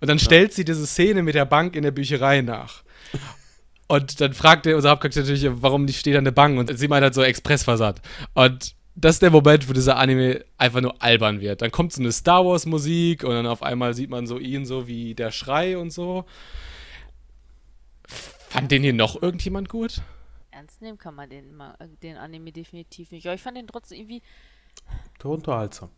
[0.00, 2.82] Und dann stellt sie diese Szene mit der Bank in der Bücherei nach.
[3.88, 6.58] Und dann fragt der, unser Hauptcharakter natürlich, warum nicht steht da eine Bank?
[6.58, 8.00] Und sie meint halt so Expressversand.
[8.34, 11.62] Und das ist der Moment, wo dieser Anime einfach nur albern wird.
[11.62, 14.64] Dann kommt so eine Star Wars Musik und dann auf einmal sieht man so ihn
[14.66, 16.24] so wie der Schrei und so.
[18.54, 20.00] Fand den hier noch irgendjemand gut?
[20.50, 23.26] Ernst nehmen kann man den, äh, den Anime definitiv nicht.
[23.26, 24.22] Aber ich fand den trotzdem irgendwie,
[25.22, 25.90] Der Unterhaltsam.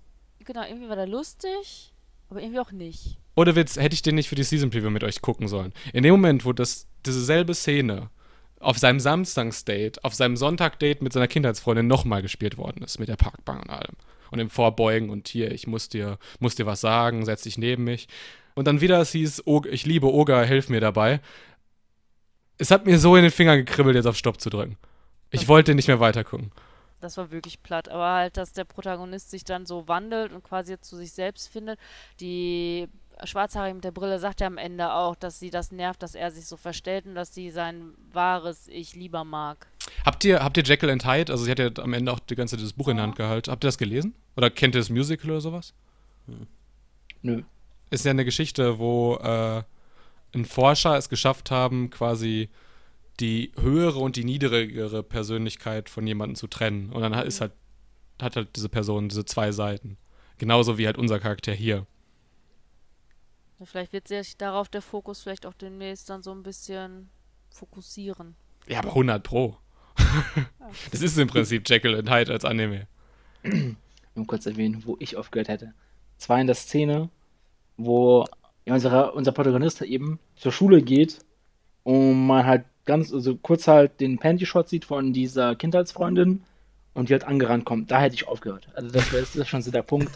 [0.45, 1.93] genau, irgendwie war der lustig,
[2.31, 3.19] aber irgendwie auch nicht.
[3.35, 5.75] Ohne Witz, hätte ich den nicht für die Season Preview mit euch gucken sollen.
[5.93, 8.09] In dem Moment, wo das, diese selbe Szene
[8.59, 13.17] auf seinem Samstagsdate, auf seinem Sonntagdate mit seiner Kindheitsfreundin nochmal gespielt worden ist, mit der
[13.17, 13.97] Parkbank und allem.
[14.31, 17.85] Und im Vorbeugen und hier, ich muss dir, muss dir was sagen, setz dich neben
[17.85, 18.09] mich.
[18.55, 21.21] Und dann wieder es hieß, "Og- ich liebe Oga, hilf mir dabei.
[22.59, 24.77] Es hat mir so in den Finger gekribbelt, jetzt auf Stopp zu drücken.
[25.31, 26.53] Ich wollte nicht mehr weitergucken.
[27.01, 27.89] Das war wirklich platt.
[27.89, 31.79] Aber halt, dass der Protagonist sich dann so wandelt und quasi zu sich selbst findet.
[32.21, 32.89] Die
[33.25, 36.31] Schwarzhaarige mit der Brille sagt ja am Ende auch, dass sie das nervt, dass er
[36.31, 39.67] sich so verstellt und dass sie sein wahres Ich lieber mag.
[40.05, 42.35] Habt ihr, habt ihr Jekyll and Hyde, also sie hat ja am Ende auch die
[42.35, 43.51] ganze Zeit das Buch in der Hand gehalten.
[43.51, 44.15] Habt ihr das gelesen?
[44.37, 45.73] Oder kennt ihr das Musical oder sowas?
[47.23, 47.43] Nö.
[47.91, 49.63] ist ja eine Geschichte, wo äh,
[50.35, 52.49] ein Forscher es geschafft haben, quasi
[53.21, 56.91] die höhere und die niedrigere Persönlichkeit von jemandem zu trennen.
[56.93, 57.53] Und dann hat- ist halt,
[58.21, 59.97] hat halt diese Person diese zwei Seiten.
[60.39, 61.87] Genauso wie halt unser Charakter hier.
[63.59, 67.09] Ja, Vielleicht wird sich darauf der Fokus vielleicht auch demnächst dann so ein bisschen
[67.51, 68.35] fokussieren.
[68.69, 69.57] Ja, aber 100 Pro.
[70.91, 72.87] das ist im Prinzip Jekyll und Hyde als Anime.
[74.15, 75.73] Nur kurz erwähnen, wo ich aufgehört hätte.
[76.19, 77.09] Zwar in der Szene,
[77.79, 78.27] wo
[78.83, 81.19] ja, unsere, unser Protagonist eben zur Schule geht
[81.83, 86.43] und man halt ganz, also kurz halt den Panty-Shot sieht von dieser Kindheitsfreundin
[86.95, 87.91] und die halt angerannt kommt.
[87.91, 88.69] Da hätte ich aufgehört.
[88.75, 90.11] Also das wäre ist schon so der Punkt.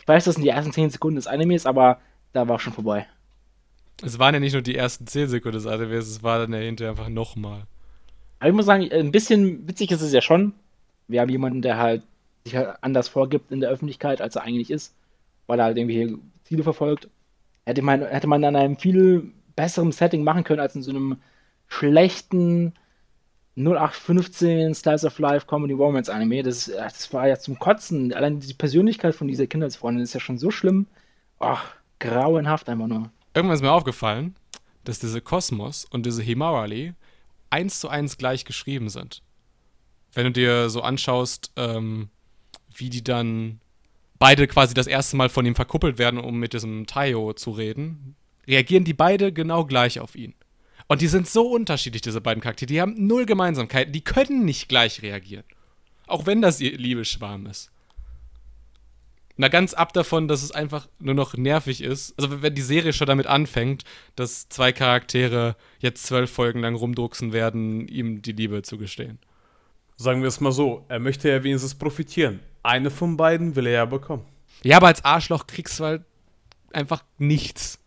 [0.00, 1.98] Ich weiß, das sind die ersten 10 Sekunden des Animes, aber
[2.32, 3.06] da war schon vorbei.
[4.02, 6.58] Es waren ja nicht nur die ersten 10 Sekunden des Animes, es war dann ja
[6.58, 7.62] hinterher einfach nochmal.
[8.38, 10.52] Aber ich muss sagen, ein bisschen witzig ist es ja schon.
[11.08, 12.02] Wir haben jemanden, der halt
[12.44, 14.94] sich halt anders vorgibt in der Öffentlichkeit, als er eigentlich ist,
[15.46, 17.08] weil er halt irgendwie Ziele verfolgt.
[17.66, 21.16] Hätte man, hätte man an einem viel besseren Setting machen können, als in so einem
[21.66, 22.74] schlechten
[23.56, 26.42] 0815 Slice of Life Comedy Romance Anime.
[26.42, 28.12] Das, das war ja zum Kotzen.
[28.12, 30.86] Allein die Persönlichkeit von dieser Kindheitsfreundin ist ja schon so schlimm.
[31.38, 33.10] Ach, grauenhaft einfach nur.
[33.34, 34.34] Irgendwann ist mir aufgefallen,
[34.84, 36.94] dass diese Kosmos und diese Himarali
[37.50, 39.22] eins zu eins gleich geschrieben sind.
[40.12, 42.08] Wenn du dir so anschaust, ähm,
[42.74, 43.60] wie die dann
[44.24, 48.16] beide quasi das erste Mal von ihm verkuppelt werden, um mit diesem Tayo zu reden,
[48.48, 50.32] reagieren die beide genau gleich auf ihn.
[50.86, 52.68] Und die sind so unterschiedlich, diese beiden Charaktere.
[52.68, 53.92] Die haben null Gemeinsamkeiten.
[53.92, 55.44] Die können nicht gleich reagieren.
[56.06, 57.70] Auch wenn das ihr Liebesschwarm ist.
[59.36, 62.14] Na, ganz ab davon, dass es einfach nur noch nervig ist.
[62.18, 63.84] Also, wenn die Serie schon damit anfängt,
[64.16, 69.18] dass zwei Charaktere jetzt zwölf Folgen lang rumdrucksen werden, ihm die Liebe zu gestehen.
[69.96, 72.40] Sagen wir es mal so, er möchte ja wenigstens profitieren.
[72.62, 74.26] Eine von beiden will er ja bekommen.
[74.62, 76.04] Ja, aber als Arschloch kriegst du halt
[76.72, 77.78] einfach nichts.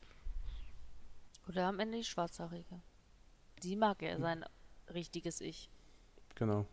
[1.47, 2.81] Oder am Ende die Schwarzhaarige.
[3.63, 4.45] Die mag er, sein
[4.93, 5.69] richtiges Ich.
[6.35, 6.67] Genau.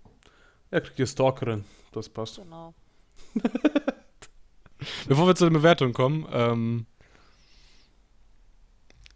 [0.71, 1.65] Er kriegt die Stalkerin.
[1.93, 2.37] Das passt.
[2.37, 2.75] Genau.
[5.09, 6.87] Bevor wir zu den Bewertungen kommen, ähm,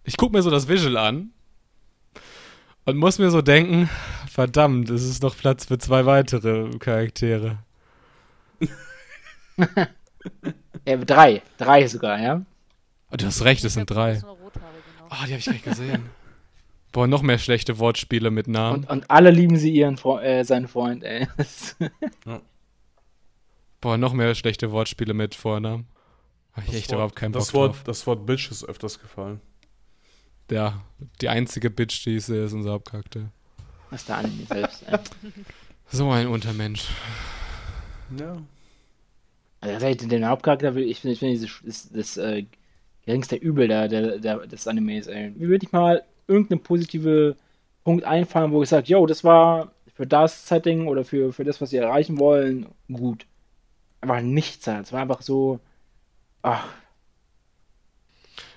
[0.04, 1.33] ich gucke mir so das Visual an
[2.87, 3.90] und muss mir so denken,
[4.38, 7.59] verdammt, es ist noch Platz für zwei weitere Charaktere.
[10.87, 11.42] Ja, drei.
[11.59, 12.44] Drei sogar, ja.
[13.11, 14.14] Oh, du hast recht, es sind drei.
[14.14, 14.24] Das.
[15.11, 16.11] Ah, die habe ich gar nicht gesehen.
[16.92, 18.85] Boah, noch mehr schlechte Wortspiele mit Namen.
[18.85, 21.27] Und, und alle lieben sie ihren Fre äh, seinen Freund, ey.
[23.81, 25.87] Boah, noch mehr schlechte Wortspiele mit Vornamen.
[26.53, 27.85] Hab ich echt überhaupt keinen Bock das Wort, drauf.
[27.85, 29.40] das Wort Bitch ist öfters gefallen.
[30.51, 30.85] Ja,
[31.20, 33.31] die einzige Bitch, die ich sehe, ist unser Hauptcharakter.
[33.90, 34.98] Ist der Anime selbst, ey.
[35.90, 36.87] So ein Untermensch.
[38.18, 38.37] Ja.
[39.61, 42.44] Also tatsächlich, den Hauptcharakter will ich finde, ich finde, das, das, das äh,
[43.07, 45.33] geringste Übel der, der, der, des Animes, ey.
[45.37, 47.37] Wie würde ich mal irgendeinen positive
[47.85, 51.61] Punkt einfallen, wo ich sage, yo, das war für das Setting oder für, für das,
[51.61, 53.27] was sie erreichen wollen, gut.
[54.01, 54.87] Einfach nichts halt.
[54.87, 55.59] Es war einfach so,
[56.42, 56.68] ach,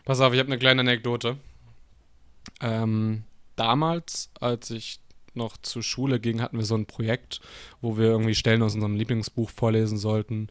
[0.06, 1.38] Pass auf, ich habe eine kleine Anekdote.
[2.60, 3.24] Ähm,
[3.56, 5.00] damals, als ich
[5.34, 7.42] noch zur Schule ging, hatten wir so ein Projekt,
[7.82, 10.50] wo wir irgendwie Stellen aus unserem Lieblingsbuch vorlesen sollten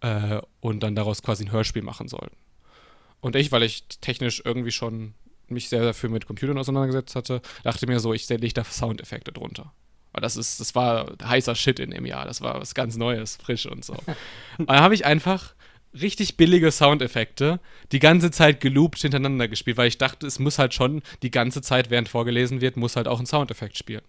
[0.00, 2.36] äh, und dann daraus quasi ein Hörspiel machen sollten.
[3.20, 5.14] Und ich, weil ich technisch irgendwie schon
[5.48, 9.72] mich sehr dafür mit Computern auseinandergesetzt hatte, dachte mir so, ich lege da Soundeffekte drunter.
[10.12, 12.26] Weil das ist, das war heißer Shit in dem Jahr.
[12.26, 13.94] Das war was ganz Neues, frisch und so.
[14.58, 15.54] und dann habe ich einfach
[15.94, 17.60] richtig billige Soundeffekte
[17.92, 21.62] die ganze Zeit geloopt hintereinander gespielt, weil ich dachte, es muss halt schon die ganze
[21.62, 24.02] Zeit, während vorgelesen wird, muss halt auch ein Soundeffekt spielen.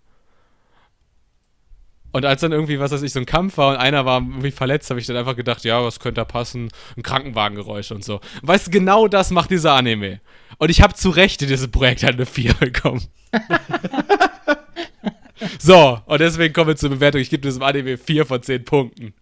[2.13, 4.51] Und als dann irgendwie, was weiß ich, so ein Kampf war und einer war irgendwie
[4.51, 6.69] verletzt, habe ich dann einfach gedacht, ja, was könnte da passen?
[6.95, 8.21] Ein Krankenwagengeräusch und so.
[8.41, 10.21] Und weißt du, genau das macht dieser Anime.
[10.59, 13.01] Und ich habe zu Recht in diesem Projekt halt eine 4 bekommen.
[15.59, 17.19] so, und deswegen kommen wir zur Bewertung.
[17.19, 19.15] Ich gebe diesem Anime 4 von 10 Punkten.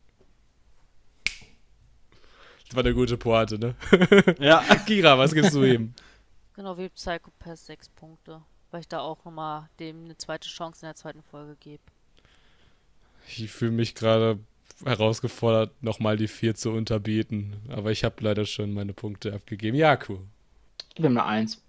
[2.68, 3.76] Das war eine gute Pointe, ne?
[4.40, 4.64] Ja.
[4.86, 5.94] Kira, was gibst du ihm?
[6.56, 8.42] Genau wie Psychopath 6 Punkte.
[8.70, 11.84] Weil ich da auch nochmal dem eine zweite Chance in der zweiten Folge gebe.
[13.28, 14.40] Ich fühle mich gerade
[14.86, 17.54] herausgefordert, nochmal die 4 zu unterbieten.
[17.70, 19.78] Aber ich habe leider schon meine Punkte abgegeben.
[19.78, 20.20] Ja, cool.
[20.90, 21.62] ich gebe ihm eine Eins.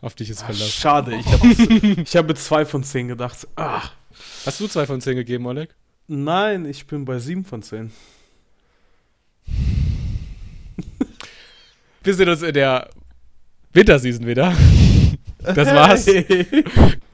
[0.00, 0.68] Auf dich ist verlassen.
[0.70, 1.46] schade, ich habe
[2.02, 3.46] ich habe zwei von zehn gedacht.
[3.56, 3.92] Ach,
[4.46, 5.74] Hast du 2 von 10 gegeben, Oleg?
[6.06, 7.90] nein, ich bin bei sieben von zehn.
[12.02, 12.90] Wir sehen uns in der
[13.72, 14.54] Winterseason wieder.
[15.42, 16.06] Das war's.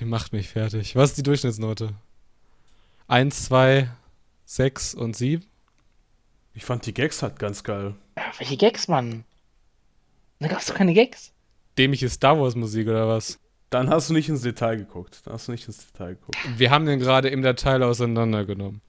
[0.00, 0.96] Ihr macht mich fertig.
[0.96, 1.94] Was ist die Durchschnittsnote?
[3.08, 3.88] 1, 2,
[4.44, 5.44] 6 und 7?
[6.54, 7.94] Ich fand die Gags halt ganz geil.
[8.16, 9.24] Ja, welche Gags, Mann?
[10.38, 11.32] Da gab's doch keine Gags.
[11.78, 13.38] Dämliche Star Wars Musik oder was?
[13.70, 15.20] Dann hast du nicht ins Detail geguckt.
[15.24, 16.38] Dann hast du nicht ins Detail geguckt.
[16.56, 18.80] Wir haben den gerade im Datei auseinandergenommen.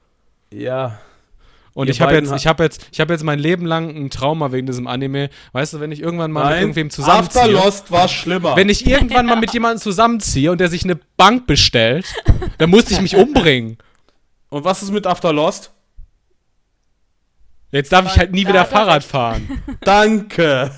[0.52, 1.00] Ja,
[1.78, 4.10] Und Ihr ich habe jetzt, ich habe jetzt, ich habe jetzt mein Leben lang ein
[4.10, 5.30] Trauma wegen diesem Anime.
[5.52, 8.56] Weißt du, wenn ich irgendwann mal mit Nein, irgendwem After zusammenziehe, Lost war schlimmer.
[8.56, 12.12] wenn ich irgendwann mal mit jemandem zusammenziehe und der sich eine Bank bestellt,
[12.58, 13.78] dann muss ich mich umbringen.
[14.50, 15.72] Und was ist mit After Lost?
[17.70, 19.62] Jetzt darf ich halt nie wieder er Fahrrad fahren.
[19.82, 20.72] Danke.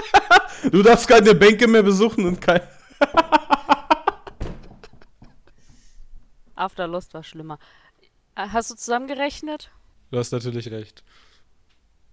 [0.70, 2.60] du darfst keine Bänke mehr besuchen und kein.
[6.54, 7.58] After Lost war schlimmer.
[8.34, 9.70] Äh, Hast du zusammengerechnet?
[10.10, 11.02] Du hast natürlich recht.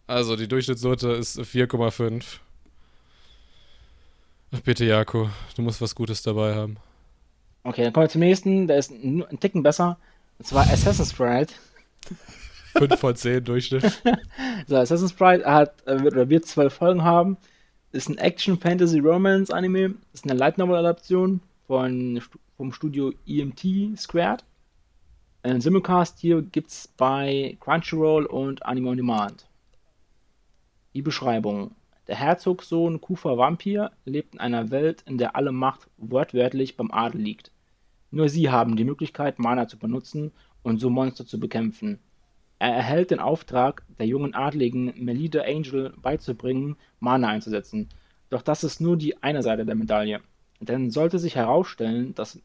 [0.08, 2.40] Also, die Durchschnittsnote ist 4,5.
[4.52, 6.78] Ach, Bitte, Jako, du musst was Gutes dabei haben.
[7.64, 8.68] Okay, dann kommen wir zum nächsten.
[8.68, 9.98] Der ist ein, ein Ticken besser.
[10.38, 11.54] Und zwar Assassin's Creed.
[12.78, 14.02] 5 von 10 Durchschnitt.
[14.68, 17.38] So, Assassin's Creed hat, äh, wird, oder wird zwölf Folgen haben.
[17.92, 19.96] Ist ein Action-Fantasy-Romance-Anime.
[20.14, 22.22] Ist eine Light Novel-Adaption von,
[22.58, 24.44] vom Studio EMT Squared.
[25.46, 29.50] Einen Simulcast hier gibt's bei Crunchyroll und Anime on Demand.
[30.94, 31.76] Die Beschreibung.
[32.08, 37.20] Der Herzogssohn Kufa Vampir lebt in einer Welt, in der alle Macht wortwörtlich beim Adel
[37.20, 37.52] liegt.
[38.10, 42.00] Nur sie haben die Möglichkeit, Mana zu benutzen und so Monster zu bekämpfen.
[42.58, 47.90] Er erhält den Auftrag, der jungen Adligen Melida Angel beizubringen, Mana einzusetzen.
[48.30, 50.22] Doch das ist nur die eine Seite der Medaille.
[50.62, 52.40] Denn sollte sich herausstellen, dass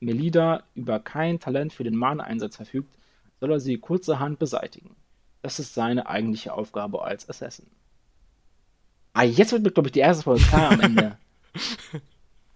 [0.00, 2.90] Melida über kein Talent für den Mana-Einsatz verfügt,
[3.38, 4.96] soll er sie kurzerhand beseitigen.
[5.42, 7.66] Das ist seine eigentliche Aufgabe als Assassin.
[9.12, 11.16] Ah, jetzt wird mir, glaube ich, die erste Folge klar am Ende.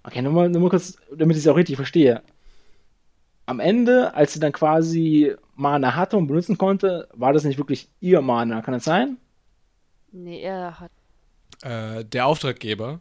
[0.07, 2.23] Okay, nur mal, nur mal kurz, damit ich es auch richtig verstehe.
[3.47, 7.89] Am Ende, als sie dann quasi Mana hatte und benutzen konnte, war das nicht wirklich
[8.01, 8.61] ihr Mana.
[8.61, 9.17] Kann das sein?
[10.13, 10.91] Nee, er hat.
[11.63, 13.01] äh, der Auftraggeber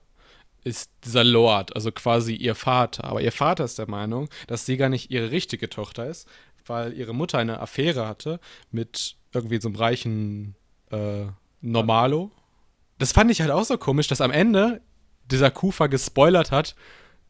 [0.63, 3.03] ist dieser Lord, also quasi ihr Vater.
[3.05, 6.27] Aber ihr Vater ist der Meinung, dass sie gar nicht ihre richtige Tochter ist,
[6.65, 8.39] weil ihre Mutter eine Affäre hatte
[8.71, 10.55] mit irgendwie so einem reichen
[10.91, 11.25] äh,
[11.61, 12.31] Normalo.
[12.97, 14.81] Das fand ich halt auch so komisch, dass am Ende
[15.31, 16.75] dieser Kufa gespoilert hat,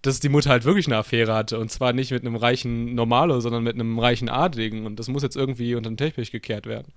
[0.02, 1.58] dass die Mutter halt wirklich eine Affäre hatte.
[1.58, 4.86] Und zwar nicht mit einem reichen Normalo, sondern mit einem reichen Adligen.
[4.86, 6.94] Und das muss jetzt irgendwie unter den Teppich gekehrt werden.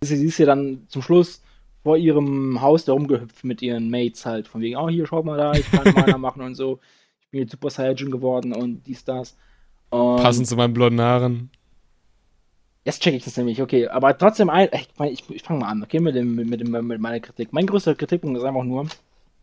[0.00, 1.42] Sie ist ja dann zum Schluss
[1.88, 4.46] vor ihrem Haus da rumgehüpft mit ihren Mates halt.
[4.46, 6.80] Von wegen, oh, hier, schaut mal da, ich kann Mana machen und so.
[7.18, 9.38] Ich bin jetzt Super Saiyajin geworden und dies, das.
[9.88, 11.48] Und Passend zu meinen blonden Haaren.
[12.84, 13.88] Jetzt check ich das nämlich, okay.
[13.88, 17.00] Aber trotzdem, ein, ich, ich, ich fange mal an, okay, mit, dem, mit, dem, mit
[17.00, 17.54] meiner Kritik.
[17.54, 18.86] Mein größter Kritikpunkt ist einfach nur,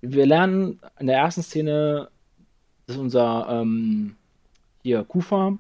[0.01, 2.09] wir lernen in der ersten Szene,
[2.85, 4.17] dass unser ähm,
[4.83, 5.57] hier Kufa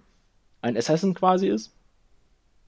[0.61, 1.73] ein Assassin quasi ist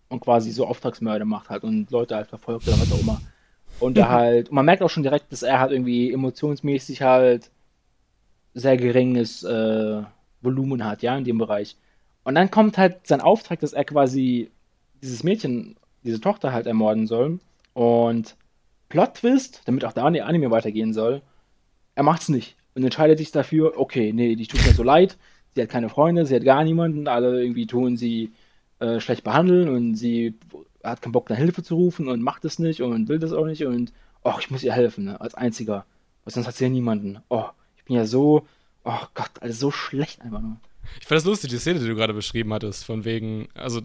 [0.10, 3.22] und quasi so Auftragsmörder macht halt und Leute halt verfolgt oder was auch immer.
[3.80, 7.52] Und er halt, und man merkt auch schon direkt, dass er halt irgendwie emotionsmäßig halt
[8.54, 10.02] sehr geringes äh,
[10.42, 11.78] Volumen hat, ja, in dem Bereich.
[12.24, 14.50] Und dann kommt halt sein Auftrag, dass er quasi
[15.02, 17.40] dieses Mädchen, diese Tochter halt ermorden soll.
[17.74, 18.36] Und
[18.90, 21.22] Plot Twist, damit auch da der Anime weitergehen soll,
[21.96, 25.18] er macht's nicht und entscheidet sich dafür, okay, nee, die tut mir so leid,
[25.56, 28.32] sie hat keine Freunde, sie hat gar niemanden, alle irgendwie tun sie
[28.80, 30.36] äh, schlecht behandeln und sie
[30.92, 33.46] hat keinen Bock, nach Hilfe zu rufen und macht es nicht und will das auch
[33.46, 35.86] nicht und, oh, ich muss ihr helfen, ne, als Einziger,
[36.24, 37.20] weil sonst hat sie ja niemanden.
[37.30, 37.46] Oh,
[37.78, 38.46] ich bin ja so,
[38.84, 40.58] oh Gott, alles so schlecht einfach nur.
[41.00, 43.82] Ich fand das lustig, die Szene, die du gerade beschrieben hattest, von wegen, also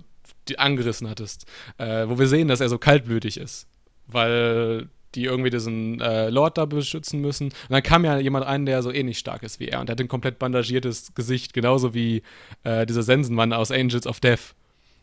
[0.49, 1.47] die angerissen hattest,
[1.79, 3.67] äh, wo wir sehen, dass er so kaltblütig ist,
[4.07, 7.47] weil die irgendwie diesen äh, Lord da beschützen müssen.
[7.47, 10.01] Und dann kam ja jemand rein, der so ähnlich stark ist wie er und hat
[10.01, 12.23] ein komplett bandagiertes Gesicht, genauso wie
[12.65, 14.55] äh, dieser Sensenmann aus Angels of Death,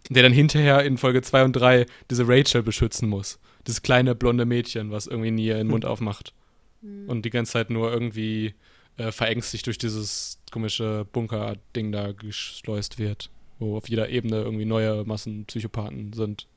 [0.10, 3.40] der dann hinterher in Folge 2 und 3 diese Rachel beschützen muss.
[3.68, 6.34] Dieses kleine blonde Mädchen, was irgendwie nie ihren Mund aufmacht
[6.82, 8.54] und die ganze Zeit nur irgendwie
[8.98, 15.04] äh, verängstigt durch dieses komische Bunker-Ding da geschleust wird, wo auf jeder Ebene irgendwie neue
[15.04, 16.48] Massenpsychopathen sind.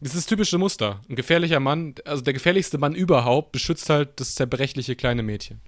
[0.00, 1.00] Das ist das typische Muster.
[1.08, 5.60] Ein gefährlicher Mann, also der gefährlichste Mann überhaupt, beschützt halt das zerbrechliche kleine Mädchen.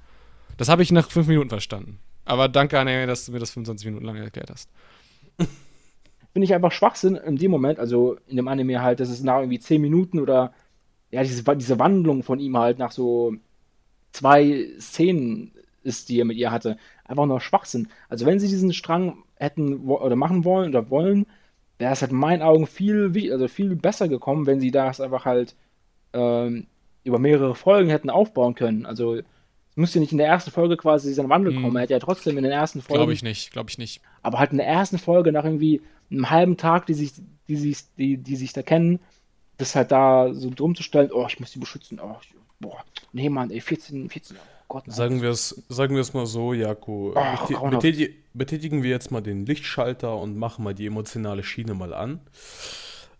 [0.57, 1.99] Das habe ich nach fünf Minuten verstanden.
[2.25, 4.69] Aber danke, Anne, dass du mir das 25 Minuten lang erklärt hast.
[6.37, 9.39] finde ich einfach Schwachsinn in dem Moment, also in dem Anime halt, dass es nach
[9.41, 10.53] irgendwie 10 Minuten oder
[11.11, 13.33] ja, diese, diese Wandlung von ihm halt nach so
[14.13, 15.53] zwei Szenen
[15.83, 16.77] ist, die er mit ihr hatte.
[17.05, 17.89] Einfach nur Schwachsinn.
[18.11, 21.25] Also wenn sie diesen Strang hätten oder machen wollen oder wollen,
[21.79, 25.25] wäre es halt in meinen Augen viel, also viel besser gekommen, wenn sie das einfach
[25.25, 25.55] halt
[26.13, 26.67] ähm,
[27.03, 28.85] über mehrere Folgen hätten aufbauen können.
[28.85, 29.25] Also es
[29.77, 31.63] müsste nicht in der ersten Folge quasi seinen Wandel Hm.
[31.63, 31.77] kommen.
[31.77, 34.03] Er hätte ja trotzdem in den ersten Folgen Glaube ich nicht, glaube ich nicht.
[34.23, 35.81] aber halt in der ersten Folge nach irgendwie
[36.11, 37.13] einem halben Tag, die sich,
[37.49, 39.01] die sich, die, die sich da kennen,
[39.59, 42.85] das halt da so drum zu stellen, oh, ich muss die beschützen, oh, ich, boah,
[43.13, 44.97] nee, Mann, ey, 14, 14, oh Gott, nein.
[44.97, 46.53] Sagen wir es sagen wir es mal so.
[46.53, 47.71] Ach, grauenhaft.
[47.71, 52.21] betäti betätigen wir jetzt mal den Lichtschalter und machen mal die emotionale Schiene mal an.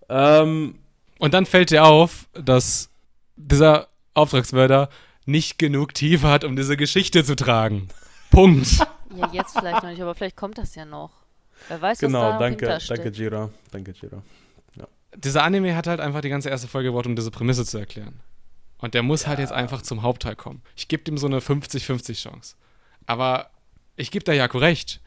[0.09, 0.79] Ähm,
[1.19, 2.91] Und dann fällt dir auf, dass
[3.37, 4.89] dieser Auftragsmörder
[5.25, 7.89] nicht genug Tiefe hat, um diese Geschichte zu tragen.
[8.31, 8.87] Punkt.
[9.17, 11.13] Ja, jetzt vielleicht noch nicht, aber vielleicht kommt das ja noch.
[11.69, 13.05] Wer weiß, was genau, da danke, hintersteckt.
[13.05, 14.23] danke Jira, danke Jira.
[15.17, 18.21] Dieser Anime hat halt einfach die ganze erste Folge gebraucht, um diese Prämisse zu erklären.
[18.79, 20.63] Und der muss halt jetzt einfach zum Hauptteil kommen.
[20.77, 22.57] Ich gebe dem so eine 50-50 Chance.
[23.07, 23.51] Aber
[23.97, 25.01] ich gebe der Jako recht.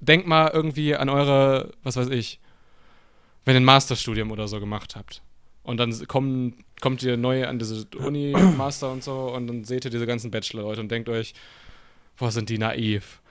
[0.00, 2.38] Denkt mal irgendwie an eure, was weiß ich,
[3.46, 5.22] wenn ihr ein Masterstudium oder so gemacht habt.
[5.62, 9.86] Und dann kommen, kommt ihr neu an diese Uni, Master und so, und dann seht
[9.86, 11.32] ihr diese ganzen Bachelor-Leute und denkt euch,
[12.18, 13.22] boah, sind die naiv.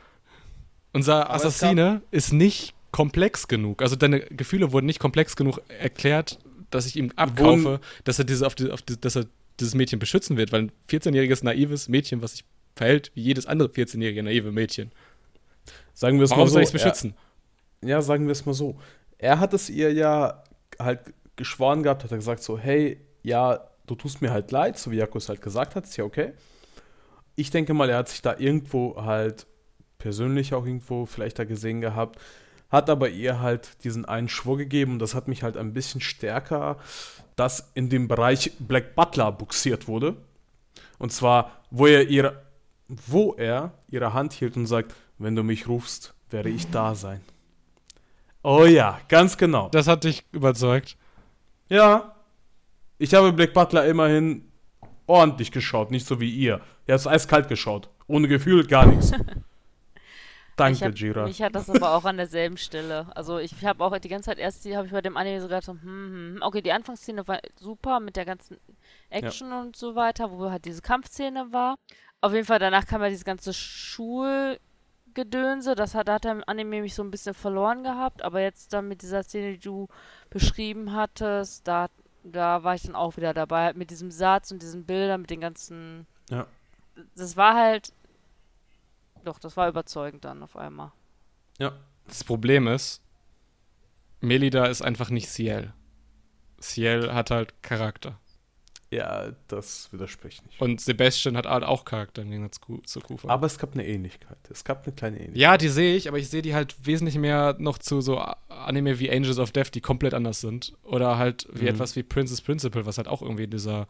[0.96, 3.82] Unser Aber Assassine ist nicht komplex genug.
[3.82, 6.40] Also deine Gefühle wurden nicht komplex genug erklärt,
[6.72, 9.26] dass ich ihm abkaufe, dass er, diese, auf die, auf die, dass er
[9.60, 12.46] dieses Mädchen beschützen wird, weil ein 14-jähriges naives Mädchen, was sich
[12.78, 14.94] verhält wie jedes andere 14-jährige naive Mädchen.
[15.94, 16.54] Sagen wir es Warum mal so.
[16.54, 17.14] soll ich es beschützen?
[17.84, 18.78] Ja, sagen wir es mal so.
[19.18, 20.44] Er hat es ihr ja
[20.80, 21.02] halt
[21.36, 24.96] geschworen gehabt, hat er gesagt so, hey, ja, du tust mir halt leid, so wie
[24.96, 26.32] Jakob es halt gesagt hat, ist ja okay.
[27.36, 29.46] Ich denke mal, er hat sich da irgendwo halt
[29.98, 32.20] persönlich auch irgendwo vielleicht da gesehen gehabt,
[32.70, 36.02] hat aber ihr halt diesen einen Schwur gegeben und das hat mich halt ein bisschen
[36.02, 36.78] stärker,
[37.36, 40.18] dass in dem Bereich Black Butler buxiert wurde.
[40.98, 42.44] Und zwar, wo er ihre,
[42.88, 47.22] wo er ihre Hand hielt und sagt, wenn du mich rufst, werde ich da sein.
[48.44, 49.70] Oh ja, ganz genau.
[49.70, 50.98] Das hat dich überzeugt.
[51.70, 52.16] Ja.
[52.98, 54.52] Ich habe Black Butler immerhin
[55.08, 56.62] ordentlich geschaut, nicht so wie ihr.
[56.88, 57.90] Ihr habt eiskalt geschaut.
[58.08, 59.12] Ohne Gefühl, gar nichts.
[60.56, 61.26] Ich Danke, hab, Jira.
[61.26, 63.08] mich hat das aber auch an derselben Stelle.
[63.14, 65.48] Also ich habe auch die ganze Zeit erst, die habe ich bei dem Anime so
[65.48, 66.42] gedacht, so, hm, hm, hm.
[66.42, 68.58] okay, die Anfangsszene war super mit der ganzen
[69.10, 71.76] Action und so weiter, wo halt diese Kampfszene war.
[72.22, 76.80] Auf jeden Fall danach kam ja dieses ganze Schulgedönse, das hat, da hat der Anime
[76.80, 79.90] mich so ein bisschen verloren gehabt, aber jetzt dann mit dieser Szene, die du
[80.30, 81.90] beschrieben hattest, da,
[82.24, 85.32] da war ich dann auch wieder dabei, halt mit diesem Satz und diesen Bildern, mit
[85.32, 86.08] den ganzen...
[86.30, 86.48] Ja.
[87.18, 87.92] Das war halt...
[89.26, 90.92] Doch, das war überzeugend dann auf einmal.
[91.60, 91.74] Ja.
[92.08, 93.02] Das Problem ist,
[94.22, 95.74] Melida ist einfach nicht Ciel.
[96.62, 98.20] Ciel hat halt Charakter.
[98.92, 100.62] Ja, das widerspricht nicht.
[100.62, 103.28] Und Sebastian hat halt auch Charakter im Gegensatz zu- Kufa.
[103.28, 104.38] Aber es gab eine Ähnlichkeit.
[104.50, 105.42] Es gab eine kleine Ähnlichkeit.
[105.42, 109.00] ja, die sehe ich, aber ich sehe die halt wesentlich mehr noch zu so Anime
[109.00, 110.74] wie Angels of Death, die komplett anders sind.
[110.84, 111.70] Oder halt wie Mhm.
[111.70, 113.88] etwas wie Princess Principal, was halt auch irgendwie in dieser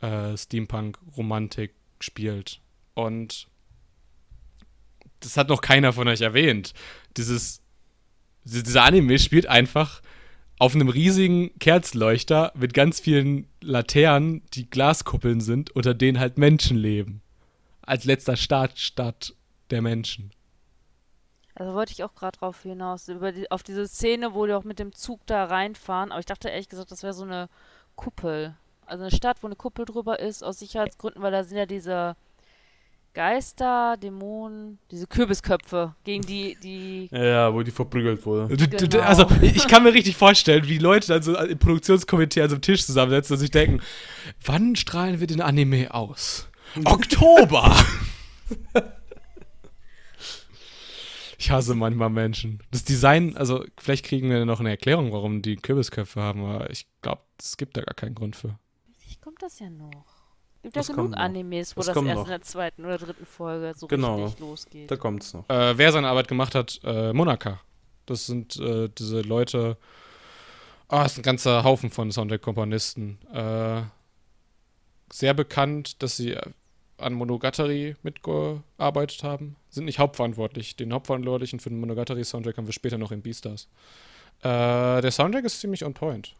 [0.00, 2.60] äh, Steampunk-Romantik spielt.
[2.94, 3.46] Und
[5.24, 6.72] das hat noch keiner von euch erwähnt.
[7.16, 7.62] Dieses,
[8.44, 10.02] diese- dieser Anime spielt einfach
[10.58, 16.76] auf einem riesigen Kerzenleuchter mit ganz vielen Laternen, die Glaskuppeln sind, unter denen halt Menschen
[16.76, 17.20] leben.
[17.82, 19.34] Als letzter Startstadt
[19.70, 20.30] der Menschen.
[21.54, 24.64] Also wollte ich auch gerade drauf hinaus, über die, auf diese Szene, wo die auch
[24.64, 26.10] mit dem Zug da reinfahren.
[26.12, 27.48] Aber ich dachte ehrlich gesagt, das wäre so eine
[27.96, 28.54] Kuppel.
[28.86, 32.16] Also eine Stadt, wo eine Kuppel drüber ist, aus Sicherheitsgründen, weil da sind ja diese
[33.14, 37.08] Geister, Dämonen, diese Kürbisköpfe, gegen die, die.
[37.12, 38.56] Ja, wo die verprügelt wurde.
[38.56, 39.00] Genau.
[39.00, 42.62] Also, ich kann mir richtig vorstellen, wie Leute dann so im Produktionskomitee an so einem
[42.62, 43.80] Tisch zusammensetzen und sich denken,
[44.44, 46.48] wann strahlen wir den Anime aus?
[46.84, 47.76] Oktober!
[51.38, 52.62] ich hasse manchmal Menschen.
[52.70, 56.86] Das Design, also vielleicht kriegen wir noch eine Erklärung, warum die Kürbisköpfe haben, aber ich
[57.02, 58.58] glaube, es gibt da gar keinen Grund für.
[59.06, 60.11] Wie kommt das ja noch?
[60.62, 61.14] Gibt ja Das genug.
[61.16, 62.24] Animes, wo Das das, erst noch.
[62.24, 64.22] in der zweiten oder dritten Folge so Genau.
[64.24, 64.90] richtig losgeht.
[64.90, 65.48] Da kommt's noch.
[65.50, 67.60] Äh, wer seine Arbeit gemacht hat, äh, Monaka.
[68.06, 69.76] Das sind äh, diese Leute.
[70.88, 73.18] Ah, es ist ein ganzer Haufen von Soundtrack-Komponisten.
[73.32, 73.82] Äh,
[75.12, 76.40] sehr bekannt, dass sie äh,
[76.98, 79.56] an Monogatari mitgearbeitet haben.
[79.68, 80.76] Sind nicht hauptverantwortlich.
[80.76, 83.68] Den Hauptverantwortlichen für den Monogatari-Soundtrack haben wir später noch in Beastars.
[84.42, 86.34] Äh, der Soundtrack ist ziemlich on point.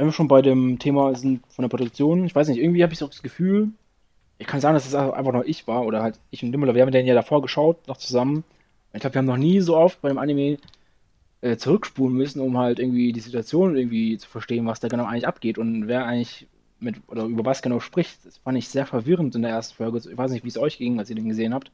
[0.00, 2.94] Wenn wir schon bei dem Thema sind von der Produktion, ich weiß nicht, irgendwie habe
[2.94, 3.68] ich so das Gefühl,
[4.38, 6.80] ich kann sagen, dass es einfach nur ich war oder halt ich und Nimmler, wir
[6.80, 8.42] haben den ja davor geschaut, noch zusammen.
[8.94, 10.56] Ich glaube, wir haben noch nie so oft bei dem Anime
[11.42, 15.26] äh, zurückspulen müssen, um halt irgendwie die Situation irgendwie zu verstehen, was da genau eigentlich
[15.26, 16.46] abgeht und wer eigentlich
[16.78, 18.24] mit oder über was genau spricht.
[18.24, 19.98] Das fand ich sehr verwirrend in der ersten Folge.
[19.98, 21.70] Ich weiß nicht, wie es euch ging, als ihr den gesehen habt,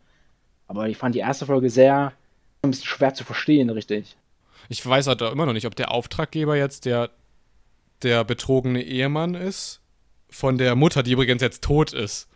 [0.67, 2.13] aber ich fand die erste Folge sehr
[2.83, 4.17] schwer zu verstehen, richtig.
[4.69, 7.11] Ich weiß halt immer noch nicht, ob der Auftraggeber jetzt der,
[8.03, 9.81] der betrogene Ehemann ist
[10.29, 12.29] von der Mutter, die übrigens jetzt tot ist.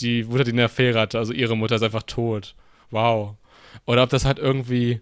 [0.00, 2.54] Die Mutter, die eine Affäre hatte, also ihre Mutter ist einfach tot.
[2.90, 3.36] Wow.
[3.86, 5.00] Oder ob das halt irgendwie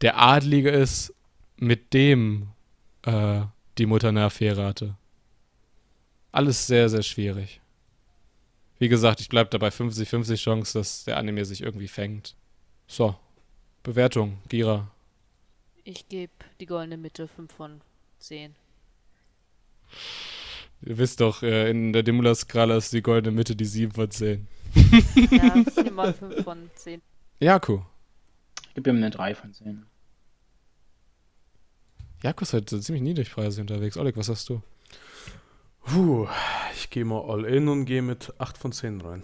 [0.00, 1.14] der Adlige ist,
[1.56, 2.48] mit dem
[3.02, 3.42] äh,
[3.78, 4.96] die Mutter eine Affäre hatte.
[6.32, 7.60] Alles sehr, sehr schwierig.
[8.78, 12.36] Wie gesagt, ich bleibe dabei 50-50 Chance, dass der Anime sich irgendwie fängt.
[12.86, 13.16] So.
[13.82, 14.90] Bewertung, Gira.
[15.84, 17.80] Ich gebe die goldene Mitte 5 von
[18.18, 18.54] 10.
[20.82, 24.46] Ihr wisst doch, äh, in der Demula-Skala ist die goldene Mitte die 7 von 10.
[24.74, 27.00] Ja, ich nehme mal 5 von 10.
[27.40, 27.80] Jaku.
[28.68, 29.86] Ich gebe ihm eine 3 von 10.
[32.22, 33.96] Jaku ist halt so ziemlich niedrigpreisig unterwegs.
[33.96, 34.62] Oleg, was hast du?
[35.84, 36.26] Puh,
[36.74, 39.22] ich gehe mal all in und gehe mit 8 von 10 rein.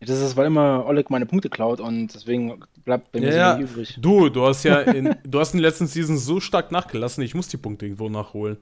[0.00, 3.58] Das ist, weil immer Oleg meine Punkte klaut und deswegen bleibt bei mir Ja, so
[3.58, 3.98] wenig übrig.
[4.00, 7.34] Du, du hast ja in, du hast in den letzten Seasons so stark nachgelassen, ich
[7.34, 8.58] muss die Punkte irgendwo nachholen.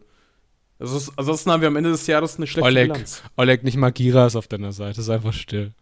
[0.81, 3.22] Also, ansonsten haben wir am Ende des Jahres eine schlechte Oleg, Bilanz.
[3.37, 5.74] Oleg, nicht mal Gira ist auf deiner Seite, ist einfach still.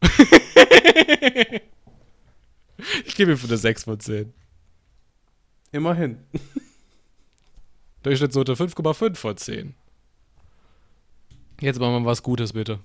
[3.04, 4.32] ich gebe ihm für eine 6 von 10.
[5.72, 6.18] Immerhin.
[8.04, 9.74] Durchschnittsnote 5,5 von 10.
[11.60, 12.78] Jetzt machen wir was Gutes, bitte.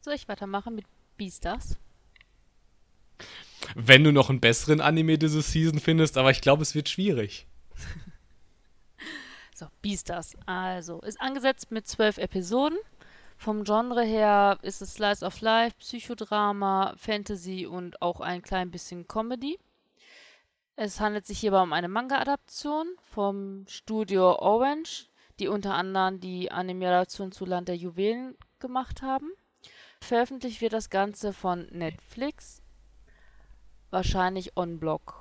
[0.00, 0.86] Soll ich weitermachen mit
[1.16, 1.76] Beastars?
[3.76, 7.46] Wenn du noch einen besseren Anime diese Season findest, aber ich glaube, es wird schwierig.
[9.54, 10.36] So, Beastars.
[10.46, 12.76] Also, ist angesetzt mit zwölf Episoden.
[13.36, 19.06] Vom Genre her ist es Slice of Life, Psychodrama, Fantasy und auch ein klein bisschen
[19.06, 19.58] Comedy.
[20.74, 27.30] Es handelt sich hierbei um eine Manga-Adaption vom Studio Orange, die unter anderem die Anime-Adaption
[27.30, 29.30] zu Land der Juwelen gemacht haben.
[30.00, 32.60] Veröffentlicht wird das Ganze von Netflix,
[33.90, 35.14] wahrscheinlich on-block.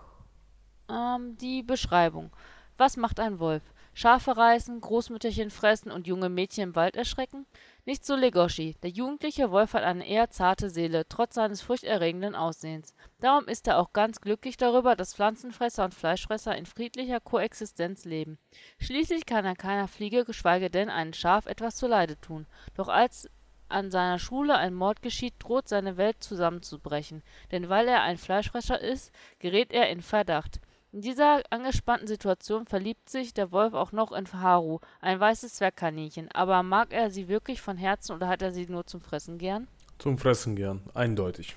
[0.89, 2.31] Ähm, die Beschreibung.
[2.77, 3.61] Was macht ein Wolf?
[3.95, 7.45] Schafe reißen, Großmütterchen fressen und junge Mädchen im Wald erschrecken?
[7.85, 8.75] Nicht so Legoshi.
[8.81, 12.95] Der jugendliche Wolf hat eine eher zarte Seele, trotz seines furchterregenden Aussehens.
[13.19, 18.39] Darum ist er auch ganz glücklich darüber, dass Pflanzenfresser und Fleischfresser in friedlicher Koexistenz leben.
[18.79, 22.47] Schließlich kann er keiner Fliege, geschweige denn einem Schaf etwas zuleide tun.
[22.75, 23.29] Doch als
[23.69, 27.23] an seiner Schule ein Mord geschieht, droht seine Welt zusammenzubrechen.
[27.51, 30.59] Denn weil er ein Fleischfresser ist, gerät er in Verdacht.
[30.93, 36.29] In dieser angespannten Situation verliebt sich der Wolf auch noch in Haru, ein weißes Zwergkaninchen.
[36.33, 39.67] Aber mag er sie wirklich von Herzen oder hat er sie nur zum Fressen gern?
[39.97, 41.55] Zum Fressen gern, eindeutig.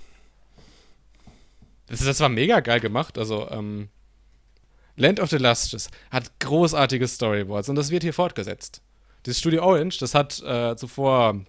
[1.86, 3.18] Das, das war mega geil gemacht.
[3.18, 3.90] Also, ähm,
[4.96, 8.80] Land of the Luscious hat großartige Storyboards und das wird hier fortgesetzt.
[9.26, 11.42] Dieses Studio Orange, das hat äh, zuvor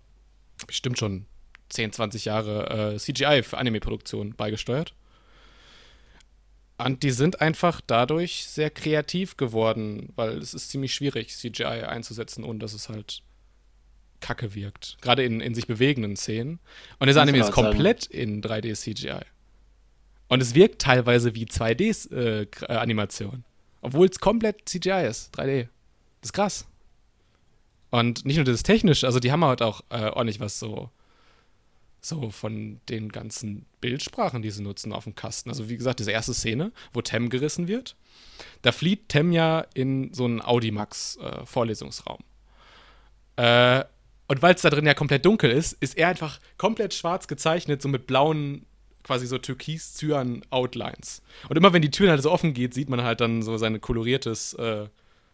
[0.65, 1.25] bestimmt schon
[1.69, 4.93] 10, 20 Jahre äh, CGI für Anime-Produktion beigesteuert.
[6.77, 12.43] Und die sind einfach dadurch sehr kreativ geworden, weil es ist ziemlich schwierig, CGI einzusetzen,
[12.43, 13.23] ohne dass es halt
[14.19, 14.97] kacke wirkt.
[15.01, 16.59] Gerade in, in sich bewegenden Szenen.
[16.99, 19.25] Und dieser Anime ist komplett in 3D CGI.
[20.27, 23.43] Und es wirkt teilweise wie 2D-Animation.
[23.81, 25.67] obwohl es komplett CGI ist, 3D.
[26.21, 26.67] Das ist krass.
[27.89, 30.89] Und nicht nur das Technische, also die haben halt auch äh, ordentlich was so,
[32.07, 35.49] so von den ganzen Bildsprachen, die sie nutzen, auf dem Kasten.
[35.49, 37.95] Also wie gesagt, diese erste Szene, wo Tem gerissen wird,
[38.61, 42.23] da flieht Tem ja in so einen Audimax-Vorlesungsraum.
[43.35, 43.83] Äh,
[44.27, 47.81] und weil es da drin ja komplett dunkel ist, ist er einfach komplett schwarz gezeichnet,
[47.81, 48.65] so mit blauen,
[49.03, 51.21] quasi so türkis-zyan-Outlines.
[51.47, 53.79] Und immer wenn die Tür halt so offen geht, sieht man halt dann so sein
[53.79, 54.87] koloriertes äh,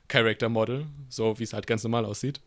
[0.08, 2.40] Character Model, so wie es halt ganz normal aussieht.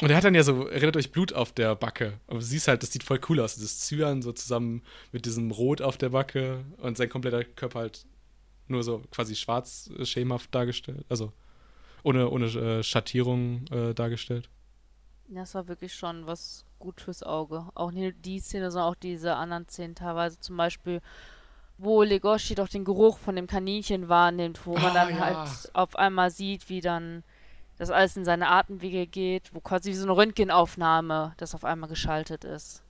[0.00, 2.20] Und er hat dann ja so, erinnert euch Blut auf der Backe.
[2.28, 3.56] Aber du siehst halt, das sieht voll cool aus.
[3.56, 8.06] Dieses Zyan so zusammen mit diesem Rot auf der Backe und sein kompletter Körper halt
[8.68, 11.04] nur so quasi schwarz äh, schemenhaft dargestellt.
[11.08, 11.32] Also
[12.04, 14.48] ohne, ohne äh, Schattierung äh, dargestellt.
[15.26, 17.66] Ja, das war wirklich schon was gut fürs Auge.
[17.74, 20.38] Auch nicht die Szene, sondern auch diese anderen Szenen teilweise.
[20.38, 21.00] Zum Beispiel,
[21.76, 25.18] wo Legoshi doch den Geruch von dem Kaninchen wahrnimmt, wo man Ah, dann ja.
[25.18, 27.24] halt auf einmal sieht, wie dann
[27.78, 31.88] das alles in seine Atemwege geht, wo quasi wie so eine Röntgenaufnahme das auf einmal
[31.88, 32.82] geschaltet ist.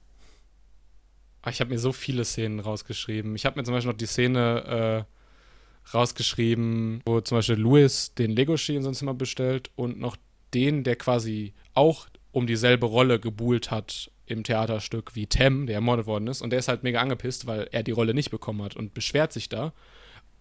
[1.41, 3.35] Ah, Ich habe mir so viele Szenen rausgeschrieben.
[3.35, 8.31] Ich habe mir zum Beispiel noch die Szene äh, rausgeschrieben, wo zum Beispiel Louis den
[8.31, 10.17] Legoshi in sein Zimmer bestellt und noch
[10.53, 16.05] den, der quasi auch um dieselbe Rolle gebuhlt hat im Theaterstück wie Tem, der ermordet
[16.05, 16.41] worden ist.
[16.41, 19.33] Und der ist halt mega angepisst, weil er die Rolle nicht bekommen hat und beschwert
[19.33, 19.73] sich da.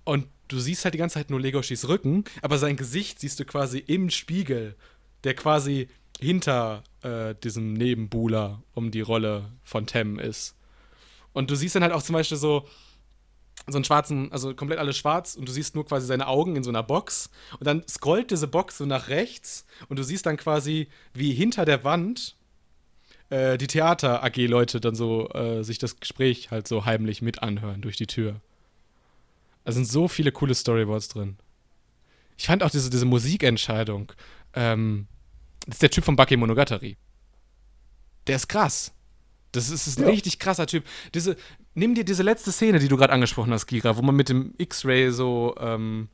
[0.05, 3.45] Und du siehst halt die ganze Zeit nur Legoshis Rücken, aber sein Gesicht siehst du
[3.45, 4.77] quasi im Spiegel,
[5.25, 5.89] der quasi
[6.21, 10.57] hinter äh, diesem Nebenbuhler um die Rolle von Tem ist.
[11.33, 12.67] Und du siehst dann halt auch zum Beispiel so,
[13.67, 16.65] so einen schwarzen, also komplett alles schwarz und du siehst nur quasi seine Augen in
[16.65, 17.31] so einer Box.
[17.61, 21.65] Und dann scrollt diese Box so nach rechts und du siehst dann quasi, wie hinter
[21.65, 22.37] der Wand
[23.31, 27.97] äh, die Theater-AG-Leute dann so äh, sich das Gespräch halt so heimlich mit anhören durch
[27.97, 28.41] die Tür.
[29.69, 31.37] Da sind so viele coole Storyboards drin.
[32.39, 34.11] Ich fand auch diese, diese Musikentscheidung.
[34.55, 35.07] Ähm,
[35.67, 36.97] das ist der Typ von Baki Monogatari.
[38.27, 38.95] Der ist krass.
[39.53, 40.09] Das ist, ist ein Ja.
[40.09, 40.85] richtig krasser Typ.
[41.13, 41.37] Diese,
[41.75, 44.55] nimm dir diese letzte Szene, die du gerade angesprochen hast, Gira, wo man mit dem
[44.57, 46.09] X-Ray so ähm,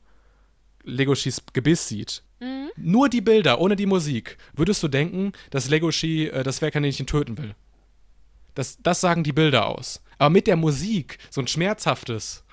[0.83, 2.71] Legoshis Gebiss sieht, Mhm.
[2.75, 7.37] nur die Bilder, ohne die Musik, würdest du denken, dass Legoshi äh, das Zwergkaninchen töten
[7.37, 7.55] will.
[8.53, 10.01] Das, das sagen die Bilder aus.
[10.17, 12.43] Aber mit der Musik, so ein schmerzhaftes,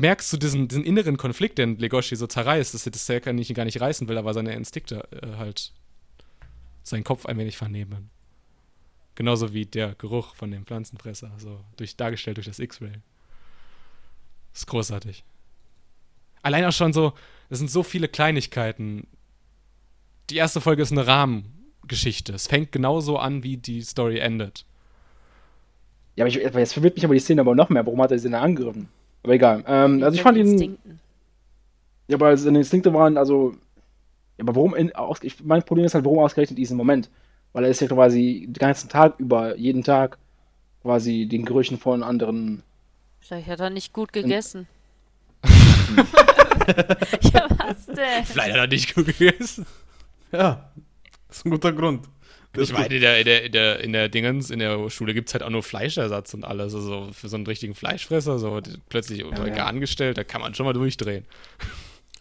[0.00, 3.64] merkst du diesen, diesen inneren Konflikt, den Legoshi so zerreißt, dass er das Zwergkaninchen gar
[3.64, 5.72] nicht reißen will, aber seine Instinkte äh, halt
[6.82, 8.10] seinen Kopf ein wenig vernehmen.
[9.14, 12.92] Genauso wie der Geruch von dem Pflanzenfresser, so durch, dargestellt durch das X-Ray.
[14.54, 15.24] Ist großartig.
[16.42, 17.12] Allein auch schon so,
[17.50, 19.06] es sind so viele Kleinigkeiten.
[20.30, 22.32] Die erste Folge ist eine Rahmengeschichte.
[22.32, 24.64] Es fängt genauso an, wie die Story endet.
[26.16, 27.84] Ja, aber, ich, jetzt verwirrt mich aber die Szene aber noch mehr.
[27.84, 28.88] Warum hat er sie denn angegriffen?
[29.22, 29.64] Aber egal.
[29.66, 30.48] Ähm, also ich fand ihn.
[30.48, 31.00] Instinkten.
[32.08, 33.54] Ja, aber seine Instinkte waren, also.
[34.36, 34.74] Ja, aber warum.
[34.74, 37.10] In, aus, ich, mein Problem ist halt, warum ausgerechnet diesen Moment?
[37.52, 40.18] Weil er ist ja quasi den ganzen Tag über, jeden Tag
[40.82, 42.62] quasi den Gerüchen von anderen.
[43.20, 44.66] Vielleicht hat er nicht gut gegessen.
[45.44, 46.06] ja,
[47.58, 48.24] was denn?
[48.24, 49.66] Vielleicht hat er nicht gut gegessen.
[50.32, 50.70] Ja,
[51.28, 52.08] das ist ein guter Grund.
[52.56, 55.28] Ich meine, in der, in der, in der, in der Dingens, in der Schule gibt
[55.28, 56.74] es halt auch nur Fleischersatz und alles.
[56.74, 59.66] Also für so einen richtigen Fleischfresser, so plötzlich unter ja.
[59.66, 61.24] angestellt, da kann man schon mal durchdrehen.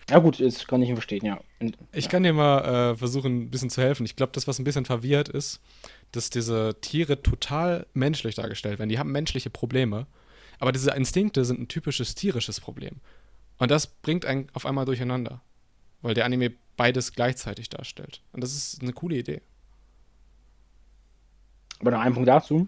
[0.10, 1.40] Ja, gut, das kann ich verstehen, ja.
[1.60, 4.06] Und, Ich kann dir mal äh, versuchen, ein bisschen zu helfen.
[4.06, 5.62] Ich glaube, das, was ein bisschen verwirrt ist,
[6.12, 8.90] dass diese Tiere total menschlich dargestellt werden.
[8.90, 10.08] Die haben menschliche Probleme,
[10.60, 12.98] aber diese Instinkte sind ein typisches tierisches Problem.
[13.60, 15.42] Und das bringt einen auf einmal durcheinander,
[16.02, 18.22] weil der Anime beides gleichzeitig darstellt.
[18.32, 19.42] Und das ist eine coole Idee.
[21.80, 22.68] Aber noch ein Punkt dazu.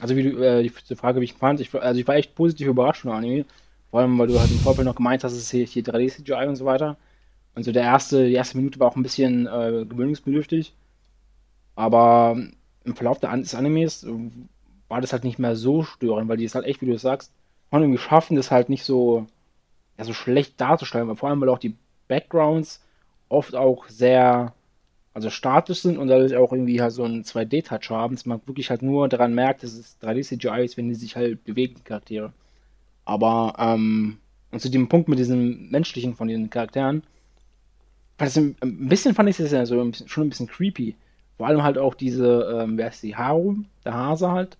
[0.00, 2.34] Also wie du, äh, die, die Frage, wie ich fand, ich, also ich war echt
[2.34, 3.44] positiv überrascht von Anime.
[3.90, 6.46] Vor allem, weil du halt im Vorfeld noch gemeint hast, es ist hier, hier 3D-CGI
[6.46, 6.96] und so weiter.
[7.54, 10.74] Und so der erste, die erste Minute war auch ein bisschen äh, gewöhnungsbedürftig.
[11.74, 12.36] Aber
[12.84, 14.12] im Verlauf des Animes äh,
[14.88, 17.02] war das halt nicht mehr so störend, weil die es halt echt, wie du es
[17.02, 17.32] sagst,
[17.70, 19.26] haben irgendwie schaffen, das halt nicht so,
[19.98, 21.14] ja, so schlecht darzustellen.
[21.16, 21.76] Vor allem, weil auch die
[22.08, 22.82] Backgrounds
[23.28, 24.54] oft auch sehr
[25.18, 28.70] also statisch sind und dadurch auch irgendwie halt so einen 2D-Touch haben, dass man wirklich
[28.70, 32.32] halt nur daran merkt, dass es 3D-CGI ist, wenn die sich halt bewegen, die Charaktere.
[33.04, 34.18] Aber, ähm,
[34.52, 37.02] und zu dem Punkt mit diesem menschlichen von den Charakteren,
[38.20, 38.54] ich, ein
[38.88, 40.94] bisschen fand ich das ja so ein bisschen, schon ein bisschen creepy.
[41.36, 44.56] Vor allem halt auch diese, ähm, wer ist die, Haru, der Hase halt.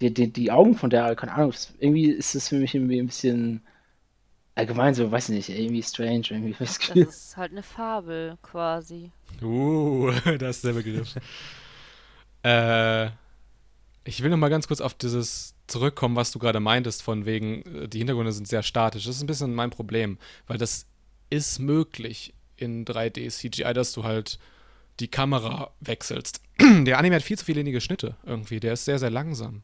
[0.00, 2.98] Die, die, die Augen von der, keine Ahnung, das, irgendwie ist das für mich irgendwie
[2.98, 3.60] ein bisschen
[4.56, 6.50] allgemein so, weiß nicht, irgendwie strange, irgendwie.
[6.50, 9.12] ich das ist halt eine Fabel quasi.
[9.40, 11.14] Uh, das ist der Begriff.
[12.42, 13.06] äh,
[14.04, 17.62] ich will noch mal ganz kurz auf dieses zurückkommen, was du gerade meintest, von wegen,
[17.62, 19.04] äh, die Hintergründe sind sehr statisch.
[19.04, 20.86] Das ist ein bisschen mein Problem, weil das
[21.28, 24.38] ist möglich in 3D CGI, dass du halt
[25.00, 26.40] die Kamera wechselst.
[26.60, 28.60] Der Anime hat viel zu viele wenige Schnitte irgendwie.
[28.60, 29.62] Der ist sehr, sehr langsam.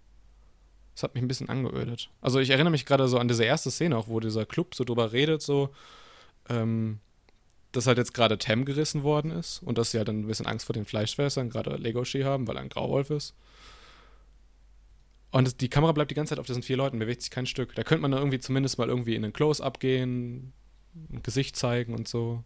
[0.95, 2.11] Das hat mich ein bisschen angeödet.
[2.21, 4.85] Also ich erinnere mich gerade so an diese erste Szene auch, wo dieser Club so
[4.85, 5.71] drüber redet, so,
[6.49, 7.01] ähm,
[7.73, 10.47] dass halt jetzt gerade Tem gerissen worden ist und dass sie halt dann ein bisschen
[10.47, 13.35] Angst vor den Fleischfressern, gerade Legoshi haben, weil er ein Grauwolf ist.
[15.31, 17.75] Und die Kamera bleibt die ganze Zeit auf diesen vier Leuten, bewegt sich kein Stück.
[17.75, 20.53] Da könnte man dann irgendwie zumindest mal irgendwie in einen Close-Up gehen,
[21.11, 22.45] ein Gesicht zeigen und so.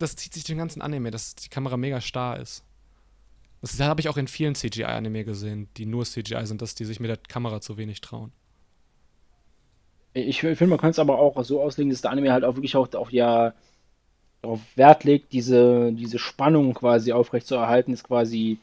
[0.00, 2.64] Das zieht sich den ganzen Anime, dass die Kamera mega starr ist.
[3.66, 7.00] Das habe ich auch in vielen CGI-Anime gesehen, die nur CGI sind, dass die sich
[7.00, 8.32] mit der Kamera zu wenig trauen.
[10.14, 12.76] Ich finde, man kann es aber auch so auslegen, dass der Anime halt auch wirklich
[12.76, 13.54] auch auf ja
[14.40, 18.58] darauf Wert legt, diese, diese Spannung quasi aufrechtzuerhalten, ist quasi,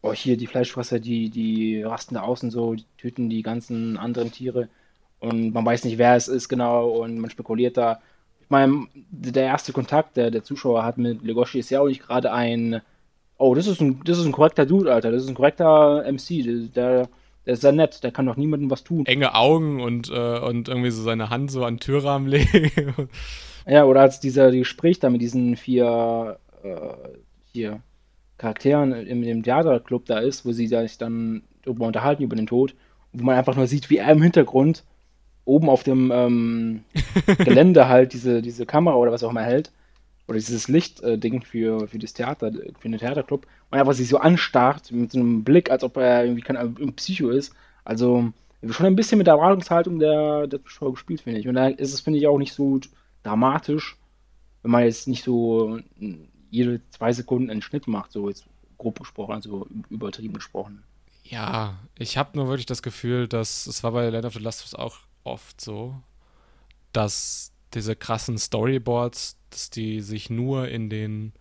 [0.00, 4.32] oh, hier die Fleischfresser, die, die rasten da außen so, die töten die ganzen anderen
[4.32, 4.68] Tiere
[5.20, 8.00] und man weiß nicht, wer es ist genau und man spekuliert da.
[8.40, 12.02] Ich meine, der erste Kontakt, der der Zuschauer hat mit Legoshi, ist ja auch nicht
[12.02, 12.80] gerade ein,
[13.38, 16.72] oh, das ist ein, das ist ein korrekter Dude, Alter, das ist ein korrekter MC,
[16.74, 17.08] der,
[17.46, 19.06] der ist sehr nett, der kann doch niemandem was tun.
[19.06, 22.70] Enge Augen und, äh, und irgendwie so seine Hand so an den Türrahmen legen.
[23.66, 26.68] Ja, oder als dieser Gespräch da mit diesen vier äh,
[27.52, 27.80] hier
[28.36, 32.74] Charakteren im, im Theaterclub da ist, wo sie sich dann darüber unterhalten, über den Tod,
[33.12, 34.84] wo man einfach nur sieht, wie er im Hintergrund
[35.44, 36.84] oben auf dem ähm,
[37.38, 39.72] Gelände halt diese, diese Kamera oder was auch immer hält,
[40.26, 44.90] oder dieses Lichtding für, für das Theater, für den Theaterclub, und einfach sich so anstarrt
[44.92, 47.54] mit so einem Blick, als ob er irgendwie kein ein Psycho ist.
[47.84, 48.32] Also
[48.70, 51.48] schon ein bisschen mit der Erwartungshaltung der, der Zuschauer gespielt, finde ich.
[51.48, 52.80] Und da ist es, finde ich, auch nicht so
[53.22, 53.98] dramatisch,
[54.62, 55.78] wenn man jetzt nicht so
[56.50, 58.46] jede zwei Sekunden einen Schnitt macht, so jetzt
[58.78, 60.82] grob gesprochen, also übertrieben gesprochen.
[61.24, 64.60] Ja, ich habe nur wirklich das Gefühl, dass es war bei Land of the Last
[64.60, 65.96] of Us auch oft so,
[66.92, 71.32] dass diese krassen Storyboards, dass die sich nur in den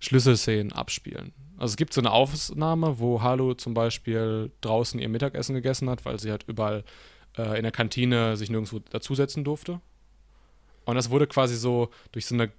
[0.00, 1.32] Schlüsselszenen abspielen.
[1.56, 6.04] Also es gibt so eine Aufnahme, wo Halu zum Beispiel draußen ihr Mittagessen gegessen hat,
[6.04, 6.84] weil sie halt überall
[7.36, 9.80] äh, in der Kantine sich nirgendwo dazusetzen durfte.
[10.84, 12.50] Und das wurde quasi so durch so eine,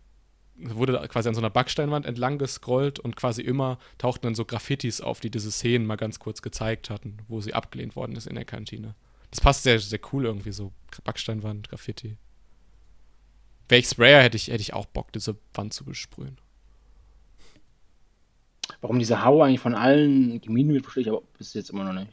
[0.55, 5.01] wurde quasi an so einer Backsteinwand entlang gescrollt und quasi immer tauchten dann so Graffitis
[5.01, 8.35] auf, die diese Szenen mal ganz kurz gezeigt hatten, wo sie abgelehnt worden ist in
[8.35, 8.95] der Kantine.
[9.29, 10.71] Das passt sehr, sehr cool irgendwie, so
[11.03, 12.17] Backsteinwand, Graffiti.
[13.69, 16.37] Wäre ich Sprayer, hätte ich, hätte ich auch Bock, diese Wand zu besprühen.
[18.81, 21.93] Warum diese Hau eigentlich von allen gemieden wird, verstehe ich aber bis jetzt immer noch
[21.99, 22.11] nicht.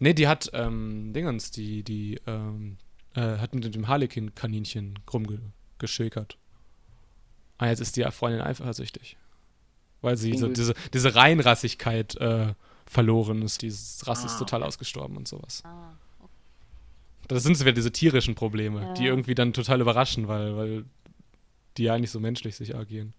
[0.00, 2.78] Nee, die hat, ähm, Dingens, die, die, ähm,
[3.14, 6.38] äh, hat mit dem Harlequin-Kaninchen rumgeschäkert.
[7.58, 9.16] Ah, jetzt ist die Freundin eifersüchtig.
[10.00, 12.54] Weil sie so diese, diese Reinrassigkeit äh,
[12.86, 13.62] verloren ist.
[13.62, 14.68] Dieses Rass Ah, ist total okay.
[14.68, 15.62] ausgestorben und sowas.
[15.64, 15.92] Ah,
[17.28, 18.92] Das sind so wieder diese tierischen Probleme, Ja.
[18.94, 20.84] die irgendwie dann total überraschen, weil, weil
[21.76, 23.14] die ja nicht so menschlich sich agieren.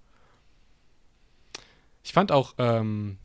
[2.03, 3.17] Ich fand auch ähm,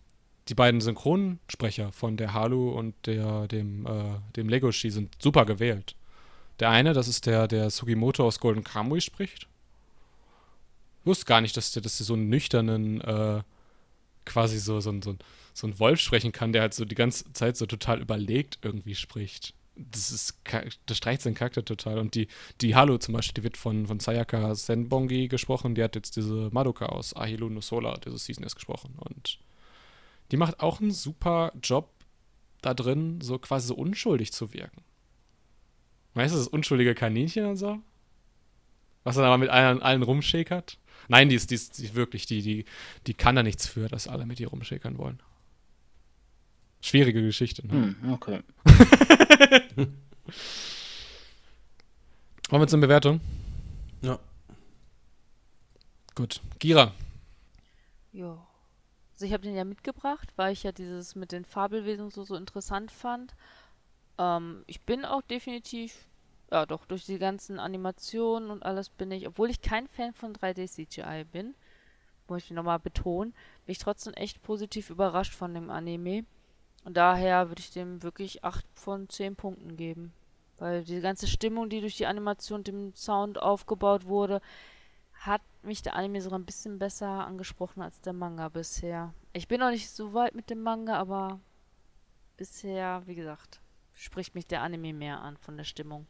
[0.49, 5.95] die beiden Synchronsprecher von der Halu und der, dem, äh, dem Legoshi sind super gewählt.
[6.61, 9.47] Der eine, das ist der, der Sugimoto aus Golden Kamui spricht.
[11.01, 13.43] Ich wusste gar nicht, dass der, dass der so einen nüchternen, äh,
[14.25, 15.19] quasi so, so, ein- so, ein-
[15.55, 18.95] so einen Wolf sprechen kann, der halt so die ganze Zeit so total überlegt irgendwie
[18.95, 19.55] spricht.
[19.77, 20.41] Das ist,
[20.87, 21.99] das streicht seinen Charakter total.
[21.99, 22.29] Und die,
[22.61, 25.75] die Halu zum Beispiel, die wird von, von Sayaka Senbongi gesprochen.
[25.75, 28.97] Die hat jetzt diese Madoka aus Ahilu no Sola, diese Season erst gesprochen.
[28.99, 29.39] Und
[30.31, 31.91] die macht auch einen super Job
[32.63, 34.83] da drin, so quasi so unschuldig zu wirken.
[36.15, 37.79] Weißt du, das unschuldige Kaninchen und so?
[39.05, 40.79] Was dann aber mit allen, allen rumschäkert?
[41.09, 42.65] Nein, die ist, die ist, die ist wirklich, die, die,
[43.07, 45.23] die kann da nichts für, dass alle mit ihr rumschäkern wollen.
[46.81, 47.95] Schwierige Geschichte, ne?
[48.01, 48.43] Hm, okay.
[52.49, 53.21] Wollen wir zur Bewertung?
[54.03, 54.19] Ja.
[56.15, 56.41] Gut.
[56.59, 56.93] Gira.
[58.13, 58.47] Ja.
[59.13, 62.35] Also ich habe den ja mitgebracht, weil ich ja dieses mit den Fabelwesen so, so
[62.35, 63.35] interessant fand.
[64.19, 66.09] Ähm, ich bin auch definitiv,
[66.51, 70.33] ja doch, durch die ganzen Animationen und alles bin ich, obwohl ich kein Fan von
[70.33, 71.55] 3D-CGI bin,
[72.29, 73.33] muss ich nochmal betonen,
[73.67, 76.25] bin ich trotzdem echt positiv überrascht von dem Anime.
[76.85, 80.13] Und daher würde ich dem wirklich 8 von 10 Punkten geben.
[80.59, 84.41] Weil die ganze Stimmung, die durch die Animation und dem Sound aufgebaut wurde,
[85.13, 89.13] hat mich der Anime sogar ein bisschen besser angesprochen als der Manga bisher.
[89.33, 91.41] Ich bin noch nicht so weit mit dem Manga, aber
[92.37, 93.61] bisher, wie gesagt,
[93.93, 96.07] spricht mich der Anime mehr an von der Stimmung.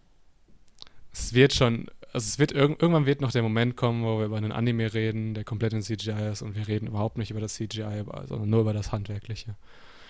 [1.12, 4.26] Es wird schon, also es wird irg irgendwann wird noch der Moment kommen, wo wir
[4.26, 7.40] über einen Anime reden, der komplett in CGI ist und wir reden überhaupt nicht über
[7.40, 9.56] das CGI, sondern nur über das Handwerkliche.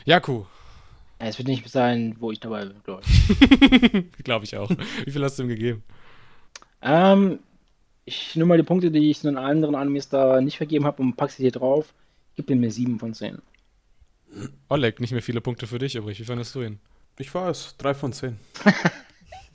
[0.05, 0.45] Jaku,
[1.21, 4.13] Ja, Es wird nicht sein, wo ich dabei bin, glaube ich.
[4.25, 4.71] glaube ich auch.
[5.05, 5.83] Wie viel hast du ihm gegeben?
[6.83, 7.41] Ähm,
[8.05, 11.03] ich nehme mal die Punkte, die ich in den anderen Animes da nicht vergeben habe
[11.03, 11.95] und packe sie hier drauf.
[12.37, 13.41] Gib dem mir 7 von 10.
[14.69, 16.19] Oleg, nicht mehr viele Punkte für dich übrig.
[16.21, 16.79] Wie fandest du ihn?
[17.19, 18.39] Ich weiß, 3 von 10.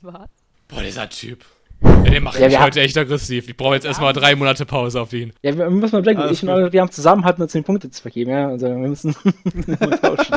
[0.02, 0.28] Was?
[0.68, 1.44] Boah, dieser Typ.
[1.86, 3.48] Ja, der macht Ja, mich heute echt aggressiv.
[3.48, 5.32] Ich brauche jetzt erstmal drei Monate Pause auf ihn.
[5.42, 8.02] Ja, wir müssen mal Alles ich und wir haben zusammen halt nur 10 Punkte zu
[8.02, 8.48] vergeben, ja.
[8.48, 9.14] Also wir müssen
[9.66, 10.36] mal tauschen.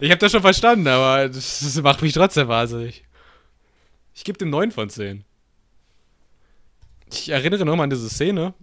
[0.00, 3.04] Ich habe das schon verstanden, aber das, macht mich trotzdem wahnsinnig.
[4.14, 5.24] Ich gebe dem 9 von 10.
[7.10, 8.54] Ich erinnere nochmal an diese Szene,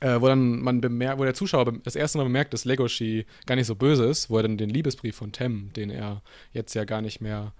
[0.00, 3.56] äh, wo dann man bemerkt, wo der Zuschauer das erste Mal bemerkt, dass Legoshi gar
[3.56, 6.22] nicht so böse ist, wo er dann den Liebesbrief von Tem, den er
[6.52, 7.52] jetzt ja gar nicht mehr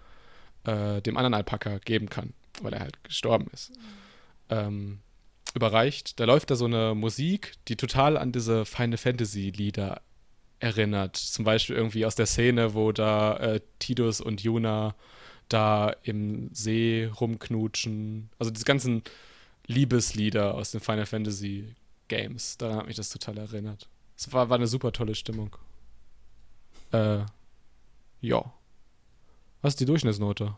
[0.64, 2.32] äh, dem anderen Alpaka geben kann,
[2.62, 3.72] weil er halt gestorben ist,
[4.50, 5.00] ähm,
[5.54, 6.18] überreicht.
[6.20, 10.02] Da läuft da so eine Musik, die total an diese Final Fantasy Lieder
[10.60, 11.16] erinnert.
[11.16, 14.94] Zum Beispiel irgendwie aus der Szene, wo da äh, Tidus und Yuna
[15.48, 18.30] da im See rumknutschen.
[18.38, 19.02] Also diese ganzen
[19.66, 21.74] Liebeslieder aus den Final Fantasy
[22.08, 22.56] Games.
[22.58, 23.88] Daran hat mich das total erinnert.
[24.16, 25.56] Es war, war eine super tolle Stimmung.
[26.92, 27.20] Äh,
[28.20, 28.52] ja.
[29.62, 30.56] Was ist die Durchschnittsnote?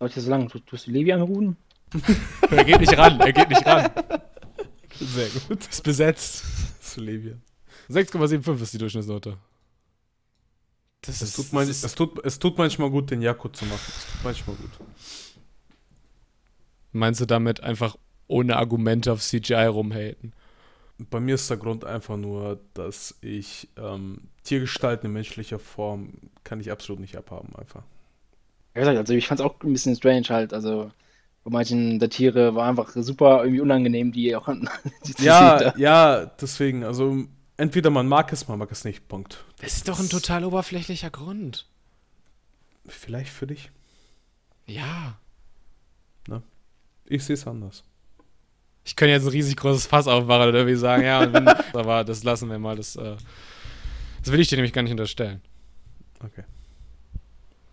[0.00, 0.48] Dauert hier so lange.
[0.48, 1.56] Tu- Tust du Levi anrufen?
[2.50, 3.90] er geht nicht ran, er geht nicht ran.
[4.98, 5.66] Sehr gut.
[5.66, 6.44] Ist besetzt.
[6.82, 7.34] Slevia.
[7.90, 9.36] 6,75 ist die Durchschnittsnote.
[11.02, 13.80] Das Es tut, man, es, tut, es tut manchmal gut, den Jakut zu machen.
[13.88, 14.70] Es tut manchmal gut.
[16.92, 17.96] Meinst du damit einfach
[18.26, 20.32] ohne Argumente auf CGI rumhaten?
[21.10, 26.12] Bei mir ist der Grund einfach nur, dass ich ähm, Tiergestalten in menschlicher Form
[26.44, 27.84] kann ich absolut nicht abhaben, einfach.
[28.74, 30.52] Wie gesagt, also ich fand es auch ein bisschen strange halt.
[30.52, 30.90] Also
[31.44, 34.48] bei manchen der Tiere war einfach super irgendwie unangenehm, die auch
[35.06, 35.72] die zu Ja, sehen.
[35.76, 37.24] ja, deswegen, also
[37.56, 39.44] entweder man mag es, man mag es nicht, Punkt.
[39.60, 41.66] Das ist doch ein total oberflächlicher Grund.
[42.86, 43.70] Vielleicht für dich.
[44.66, 45.18] Ja.
[47.06, 47.82] Ich sehe es anders.
[48.84, 52.22] Ich könnte jetzt ein riesig großes Fass aufmachen oder irgendwie sagen, ja, wenn, aber das
[52.24, 52.76] lassen wir mal.
[52.76, 53.16] Das, äh,
[54.22, 55.40] das will ich dir nämlich gar nicht unterstellen.
[56.24, 56.44] Okay.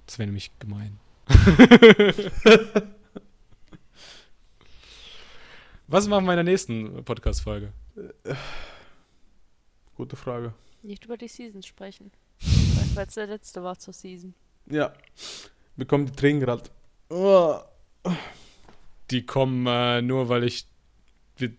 [0.08, 1.00] Das wäre nämlich gemein.
[5.88, 7.72] Was machen wir in der nächsten Podcast-Folge?
[8.24, 8.34] Äh,
[9.96, 10.54] gute Frage.
[10.82, 12.12] Nicht über die Seasons sprechen.
[12.96, 14.34] Weil es der letzte war zur Season.
[14.70, 14.94] Ja.
[15.76, 16.64] Wir kommen die Tränen gerade.
[19.12, 20.68] Die kommen äh, nur, weil ich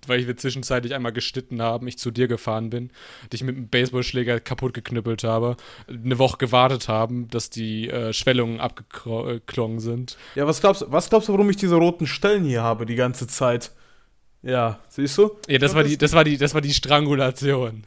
[0.07, 2.91] weil ich wir zwischenzeitlich einmal geschnitten haben, ich zu dir gefahren bin,
[3.33, 5.57] dich mit einem Baseballschläger kaputt geknüppelt habe,
[5.89, 10.17] eine Woche gewartet haben, dass die äh, Schwellungen abgeklungen sind.
[10.35, 13.27] Ja, was glaubst, was glaubst du, warum ich diese roten Stellen hier habe die ganze
[13.27, 13.73] Zeit?
[14.43, 15.37] Ja, siehst du?
[15.49, 17.83] Ja, das war die, das war die, das war die Strangulation.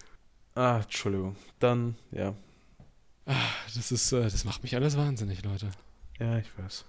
[0.55, 1.35] Ah, Entschuldigung.
[1.59, 2.33] Dann, ja.
[3.73, 5.69] Das ist, äh, das macht mich alles wahnsinnig, Leute.
[6.19, 6.85] Ja, ich weiß.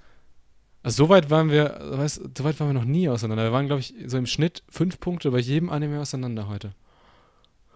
[0.82, 3.44] Also so weit waren wir, weißt, so weit waren wir noch nie auseinander.
[3.44, 6.72] Wir waren, glaube ich, so im Schnitt fünf Punkte bei jedem Anime auseinander heute.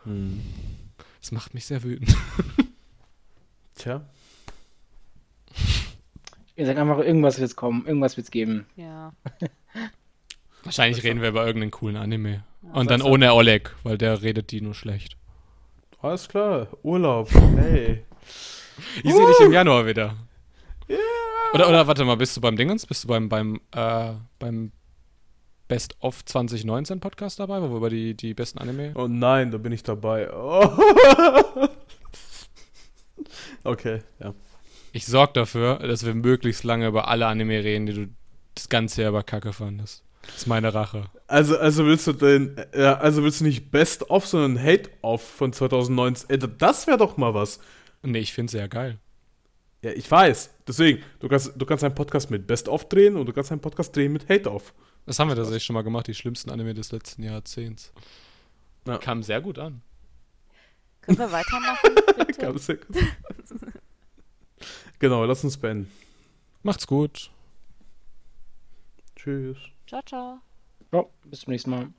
[0.04, 0.40] Hm.
[1.20, 2.16] Das macht mich sehr wütend.
[3.76, 4.02] Tja.
[6.56, 8.66] Ihr sagt einfach, irgendwas wird's kommen, irgendwas wird's geben.
[8.76, 9.12] Ja.
[10.64, 12.44] Wahrscheinlich reden wir über irgendeinen coolen Anime.
[12.62, 12.72] Ja.
[12.72, 15.16] Und dann ohne Oleg, weil der redet die nur schlecht.
[16.00, 16.68] Alles klar.
[16.82, 17.30] Urlaub.
[17.56, 18.04] Hey.
[19.02, 20.16] Ich sehe dich im Januar wieder.
[21.54, 22.86] Oder, oder warte mal, bist du beim Dingens?
[22.86, 24.72] Bist du beim, beim, äh, beim
[25.68, 28.92] Best of 2019 Podcast dabei, wo wir über die, die besten Anime.
[28.94, 30.32] Oh nein, da bin ich dabei.
[30.32, 30.70] Oh.
[33.64, 34.32] Okay, ja.
[34.92, 38.08] Ich sorge dafür, dass wir möglichst lange über alle Anime reden, die du
[38.54, 40.04] das ganze Jahr über Kacke fandest.
[40.22, 41.04] Das ist meine Rache.
[41.26, 45.20] Also, also willst du den, ja, also willst du nicht Best of, sondern Hate of
[45.22, 46.30] von 2019?
[46.30, 47.58] Ey, das wäre doch mal was.
[48.02, 48.98] Nee, ich finde es sehr geil.
[49.86, 50.50] Ja, ich weiß.
[50.66, 53.60] Deswegen, du kannst, du kannst einen Podcast mit Best of drehen und du kannst einen
[53.60, 54.74] Podcast drehen mit Hate of.
[55.04, 57.92] Das haben wir tatsächlich schon mal gemacht, die schlimmsten Anime des letzten Jahrzehnts.
[58.84, 58.98] Ja.
[58.98, 59.82] Kam sehr gut an.
[61.02, 61.94] Können wir weitermachen,
[62.26, 62.40] bitte?
[62.40, 62.96] Ganz sehr gut.
[64.98, 65.88] genau, lass uns beenden.
[66.64, 67.30] Macht's gut.
[69.14, 69.58] Tschüss.
[69.86, 70.40] Ciao, ciao.
[70.92, 71.92] Ja, bis zum nächsten Mal.